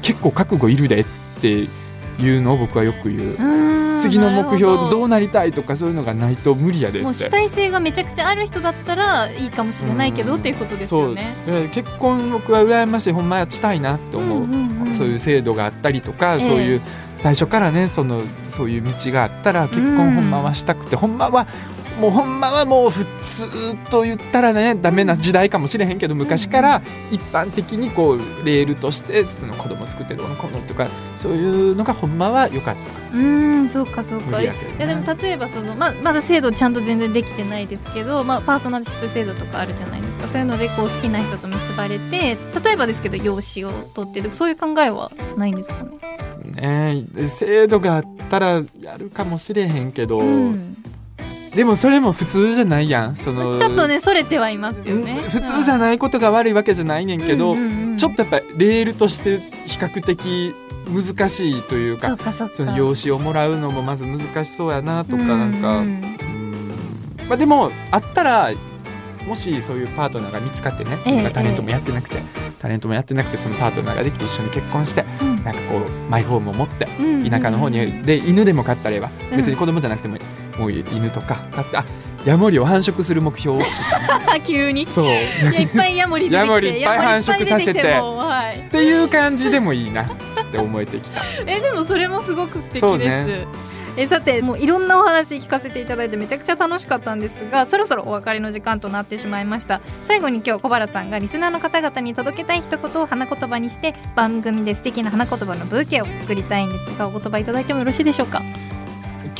[0.00, 1.00] 結構覚悟いるで。
[1.00, 1.68] ってい
[2.30, 3.22] うのを僕はよく言う。
[3.32, 7.04] うーん次の目標どうなりたいとかそういうのがないと無理やでって。
[7.04, 11.32] もう主体性がめちゃくちゃある人だったらいいかもしれないけどうんっていうことですよね。
[11.46, 13.12] で結婚僕は羨ましい。
[13.12, 16.40] ほんまやしたいなって思う、んんんそういう制度があったりとか、ええ。
[16.40, 16.80] そういう
[17.18, 19.96] 最初からねそのそういう道があったら結うん。
[19.96, 21.46] 婚ほんまはしたくて、ほんまは
[22.00, 32.90] もうほんまはもう普通と言ったらねダメな時代かもしれへんけど昔から一般的にこうレールとしてその子供作ってどうのこうのとかそういうのがほんまは良かった。
[32.92, 34.38] かうーんそうかそうか。
[34.38, 34.52] ね。
[34.78, 40.26] やでも例えばその、ままだ制度ちゃんと全然できてないですけど、まあ、パートナーシップ制度とかあるじゃないですか。
[40.26, 45.76] そういうのでこう好きな人と結ばれて例えばですけど養子を取ってとかそういう考えはないんですか
[46.54, 50.76] ね、ね制度があったらやるかもしれへんけど、うん
[51.54, 53.16] でもそれも普通じゃないやん。
[53.16, 55.14] そのちょっとねそれてはいますよね。
[55.30, 60.52] 普通じゃないことが悪いわけじゃないねんけど、うんうんうんちょっとやっぱレールとして比較的
[60.88, 62.54] 難しいというかそうかそうか。
[62.54, 66.02] その養子をもらうのもまず難しそうやなとかなんか、ううん。
[67.28, 68.50] まあ、でもあったら
[69.28, 72.16] もしそういうパートナーが見つかってね、ええなんかタレントもやってなくて、
[72.58, 75.44] タレントもやってなくてそのパートナーができて一緒に結婚してうん。
[75.44, 77.30] なんかこうマイホームを持ってうん。
[77.30, 79.10] 田舎の方にで犬でも飼ったらええわ。
[79.30, 79.36] うん。
[79.36, 80.22] 別に子供じゃなくてもいい
[80.58, 81.84] もう犬とか飼ってあ
[82.24, 83.70] ヤモリを繁殖する目標を作
[84.38, 84.86] っ 急に。
[84.86, 85.06] たそう。
[85.06, 87.82] いっぱいヤモリヤモリいっぱい繁殖させて。
[87.82, 88.60] はい。
[88.66, 90.06] っていう感じでもいいなっ
[90.50, 91.20] て思えてきた。
[91.46, 93.46] えでもそれもすごく素敵です、ね。
[93.96, 99.82] えさてもういろんなお話聞かせていただいてめちゃくちゃ楽しかったんですがそろそろお別れの時間となってしまいました。
[100.08, 108.40] 最後に今日小原さんがリスナーの方々に届けたい一言を花言葉にして番組で素敵な花言葉のブーケを作りたいんですがお言葉いただいてもよろしいでしょうか？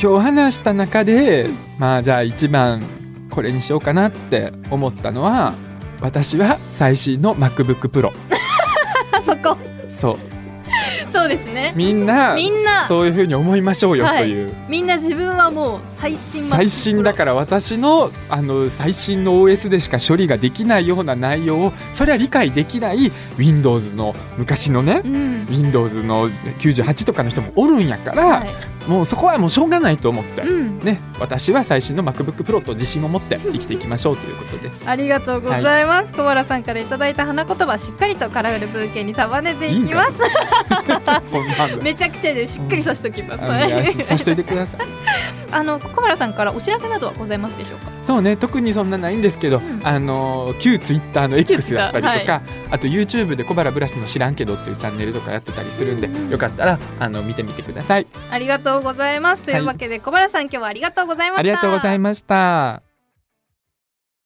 [0.01, 2.81] 今日話した中でまあじゃあ一番
[3.29, 5.53] これにしようかなって思ったのは
[6.01, 8.11] 私は最新の MacBookPro
[9.11, 9.57] あ そこ。
[9.87, 10.34] そう
[11.11, 11.73] そうですね。
[11.75, 12.87] みんなみんな。
[12.87, 14.23] そういうふうに思いましょうよはい。
[14.23, 28.49] という、みんな自分はもう最新最新だからら私のあの最新の OS でしか処理ができないような内容をそれは理解できない Windows の昔のねうん、Windows の98とかの人もおるんやから、はい。
[28.87, 30.79] もうそこはもうしょうがないと思って、うん。
[30.79, 34.87] ね、私は最新の MacBookPro と自信を持って 生きていきましょうということです。
[34.87, 40.13] ありがとうございます、小原さんからいただいた花言葉しっかりとカラフルブーケに束ねていきます
[41.81, 44.79] めちゃくちゃでしっかりさしときます、さしといてください。
[45.51, 47.91] あの小原さんからお知らせなどはございますでしょうか？
[48.03, 49.81] そうね、特にそんなないんですけど、ん。
[49.83, 51.89] あの旧 Twitter の X だ。
[51.89, 52.41] ったりとか、Twitter
[52.71, 58.07] あと YouTube で小原ブラスの知らんけどっていうチャンネルとかやってたりするんで、うんうんよかったらあの見てみてください。
[58.31, 59.43] ありがとうございます。
[59.43, 61.39] というわけで、小原さん今日はありがとうございました。
[61.39, 62.84] ありがとうございました。